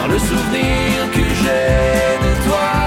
le 0.09 0.19
souvenir 0.19 1.11
que 1.13 1.19
j'ai 1.19 2.17
de 2.25 2.49
toi. 2.49 2.77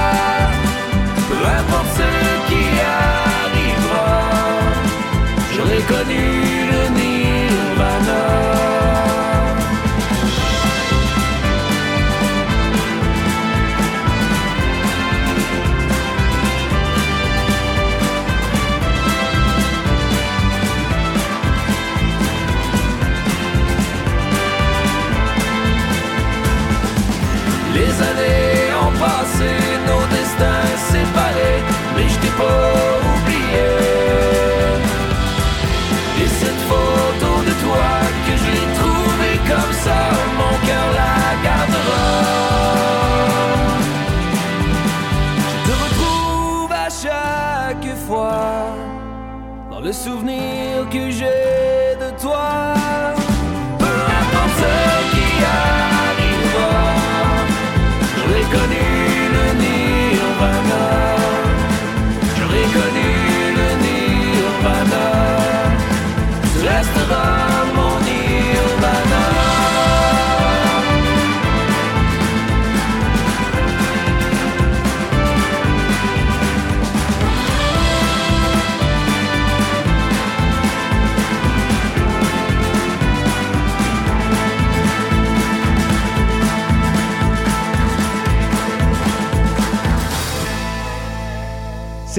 people. 32.41 32.90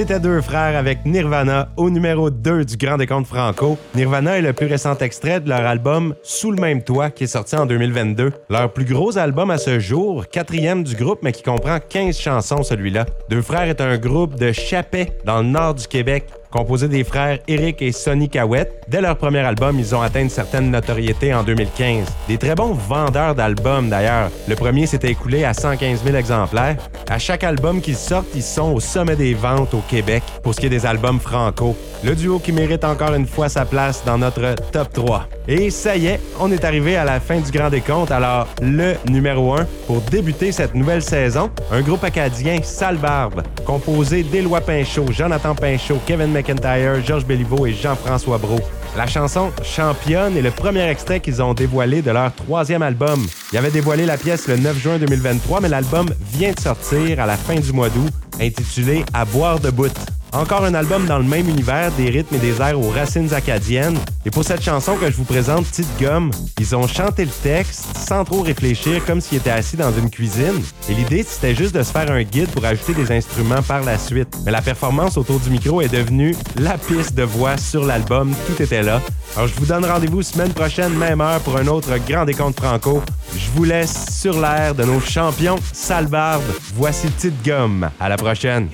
C'était 0.02 0.20
deux 0.20 0.42
frères 0.42 0.76
avec 0.76 1.06
Nirvana 1.06 1.70
au 1.78 1.92
numéro 1.92 2.32
2 2.32 2.66
du 2.66 2.76
Grand 2.76 2.98
Décompte 2.98 3.28
Franco. 3.28 3.78
Nirvana 3.94 4.40
est 4.40 4.42
le 4.42 4.52
plus 4.52 4.66
récent 4.66 4.98
extrait 4.98 5.40
de 5.40 5.48
leur 5.48 5.64
album 5.64 6.16
Sous 6.24 6.50
le 6.50 6.60
même 6.60 6.82
toit 6.82 7.12
qui 7.12 7.26
est 7.26 7.28
sorti 7.28 7.56
en 7.56 7.68
2022. 7.68 8.32
Leur 8.50 8.74
plus 8.74 8.86
gros 8.86 9.20
album 9.20 9.52
à 9.52 9.60
ce 9.60 9.78
jour, 9.78 10.28
quatrième 10.28 10.84
du 10.84 10.96
groupe 10.96 11.20
mais 11.22 11.32
qui 11.32 11.44
comprend 11.44 11.78
15 11.88 12.18
chansons 12.18 12.64
celui-là. 12.64 13.06
Deux 13.30 13.44
frères 13.44 13.70
est 13.70 13.80
un 13.80 14.00
groupe 14.00 14.40
de 14.40 14.52
Chapet 14.52 15.20
dans 15.24 15.44
le 15.44 15.50
nord 15.50 15.76
du 15.76 15.86
Québec 15.86 16.26
composé 16.52 16.88
des 16.88 17.04
frères 17.04 17.40
Eric 17.48 17.82
et 17.82 17.92
Sonny 17.92 18.30
Cowett. 18.30 18.84
Dès 18.88 19.02
leur 19.02 19.18
premier 19.18 19.40
album, 19.40 19.80
ils 19.80 19.96
ont 19.96 20.02
atteint 20.02 20.22
une 20.22 20.30
certaine 20.30 20.70
notoriété 20.70 21.34
en 21.34 21.44
2015. 21.44 22.06
Des 22.28 22.38
très 22.38 22.56
bons 22.56 22.74
vendeurs 22.74 23.34
d'albums 23.34 23.90
d'ailleurs. 23.90 24.30
Le 24.48 24.56
premier 24.56 24.86
s'était 24.86 25.12
écoulé 25.12 25.44
à 25.44 25.54
115 25.54 26.04
000 26.04 26.16
exemplaires. 26.16 26.78
À 27.10 27.18
chaque 27.18 27.44
album 27.44 27.82
qu'ils 27.82 27.96
sortent, 27.96 28.28
ils 28.36 28.44
sont 28.44 28.74
au 28.74 28.80
sommet 28.80 29.16
des 29.16 29.34
ventes 29.34 29.74
au 29.74 29.82
Québec 29.90 30.24
pour 30.44 30.54
ce 30.54 30.60
qui 30.60 30.66
est 30.68 30.70
des 30.70 30.86
albums 30.86 31.20
franco. 31.20 31.76
Le 32.04 32.16
duo 32.16 32.40
qui 32.40 32.52
mérite 32.52 32.84
encore 32.84 33.14
une 33.14 33.28
fois 33.28 33.48
sa 33.48 33.66
place 33.66 34.04
dans 34.06 34.18
notre 34.18 34.56
top 34.72 34.92
3. 34.92 35.28
Et 35.48 35.70
ça 35.70 35.96
y 35.96 36.08
est, 36.08 36.20
on 36.40 36.52
est 36.52 36.66
arrivé 36.66 36.98
à 36.98 37.06
la 37.06 37.20
fin 37.20 37.40
du 37.40 37.52
Grand 37.52 37.70
Décompte. 37.70 38.12
Alors, 38.12 38.48
le 38.62 38.96
numéro 39.10 39.54
1 39.54 39.68
pour 39.88 40.02
débuter 40.02 40.52
cette 40.52 40.76
nouvelle 40.76 41.02
saison, 41.02 41.50
un 41.72 41.82
groupe 41.82 42.04
acadien, 42.04 42.60
Sale 42.64 42.98
Barbe, 42.98 43.44
composé 43.66 44.24
d'Éloi 44.24 44.62
Pinchot, 44.62 45.12
Jonathan 45.12 45.56
Pinchot, 45.56 46.00
Kevin 46.06 46.32
McIntyre, 46.42 47.06
Georges 47.06 47.26
Béliveau 47.26 47.68
et 47.68 47.74
Jean-François 47.74 48.40
Brault. 48.40 48.62
La 48.98 49.06
chanson 49.06 49.52
Championne 49.64 50.36
est 50.36 50.42
le 50.42 50.50
premier 50.50 50.88
extrait 50.90 51.20
qu'ils 51.20 51.42
ont 51.42 51.54
dévoilé 51.54 52.02
de 52.02 52.10
leur 52.10 52.34
troisième 52.34 52.82
album. 52.82 53.26
Ils 53.54 53.60
avaient 53.60 53.70
dévoilé 53.70 54.06
la 54.06 54.18
pièce 54.18 54.48
le 54.48 54.58
9 54.58 54.78
juin 54.78 54.98
2023, 54.98 55.62
mais 55.62 55.70
l'album 55.70 56.08
vient 56.34 56.52
de 56.52 56.60
sortir 56.60 57.20
à 57.20 57.28
la 57.28 57.38
fin 57.38 57.56
du 57.56 57.72
mois 57.72 57.90
d'août, 57.90 58.12
intitulé 58.40 59.06
À 59.14 59.24
boire 59.24 59.60
de 59.60 59.70
bout. 59.70 59.94
Encore 60.34 60.64
un 60.64 60.74
album 60.74 61.06
dans 61.06 61.18
le 61.18 61.26
même 61.26 61.50
univers, 61.50 61.92
des 61.92 62.10
rythmes 62.10 62.36
et 62.36 62.40
des 62.40 62.62
airs 62.62 62.80
aux 62.80 62.90
racines 62.90 63.34
acadiennes. 63.34 63.98
Et 64.26 64.32
pour 64.32 64.46
cette 64.46 64.64
chanson 64.64 64.96
que 64.96 65.12
je 65.12 65.18
vous 65.18 65.26
présente, 65.26 65.66
Petite 65.66 65.90
Gomme, 66.00 66.32
ils 66.58 66.74
ont 66.74 66.88
chanté 66.88 67.26
le 67.26 67.32
texte 67.32 67.98
sans 67.98 68.24
trop 68.24 68.42
réfléchir, 68.42 69.04
comme 69.06 69.20
s'ils 69.20 69.40
étaient 69.40 69.50
assis 69.50 69.76
dans 69.76 69.92
une 69.92 70.10
cuisine. 70.10 70.62
Et 70.90 70.94
l'idée, 70.94 71.24
c'était 71.28 71.54
juste 71.54 71.76
de 71.76 71.84
se 71.84 71.92
faire 71.92 72.10
un 72.10 72.24
guide 72.24 72.48
pour 72.50 72.64
ajouter 72.64 72.94
des 72.94 73.12
instruments 73.12 73.62
par 73.62 73.84
la 73.84 73.98
suite. 73.98 74.34
Mais 74.46 74.52
la 74.52 74.62
performance 74.62 75.18
autour 75.18 75.40
du 75.40 75.50
micro 75.50 75.82
est 75.82 75.92
devenue 75.92 76.34
la 76.56 76.78
piste 76.78 77.14
de 77.14 77.24
voix 77.24 77.58
sur 77.58 77.84
l'album. 77.84 78.34
Tout 78.48 78.64
était 78.64 78.84
là. 78.84 79.02
Alors, 79.36 79.50
je 79.50 79.56
vous 79.56 79.66
donne 79.66 79.84
rendez-vous 79.84 80.22
semaine 80.22 80.54
prochaine, 80.54 80.94
même 80.94 81.20
heure, 81.20 81.42
pour 81.42 81.58
un 81.58 81.68
autre 81.68 81.90
Grand 82.08 82.24
Décompte 82.24 82.58
Franco. 82.58 83.04
Je 83.36 83.50
vous 83.54 83.66
laisse 83.66 84.18
sur 84.18 84.40
l'air 84.40 84.76
de 84.76 84.86
nos 84.86 85.02
champions 85.02 85.58
Salbarbe. 85.74 86.44
Voici 86.76 87.08
Petite 87.08 87.46
Gomme. 87.46 87.90
À 88.00 88.08
la 88.08 88.16
prochaine. 88.16 88.70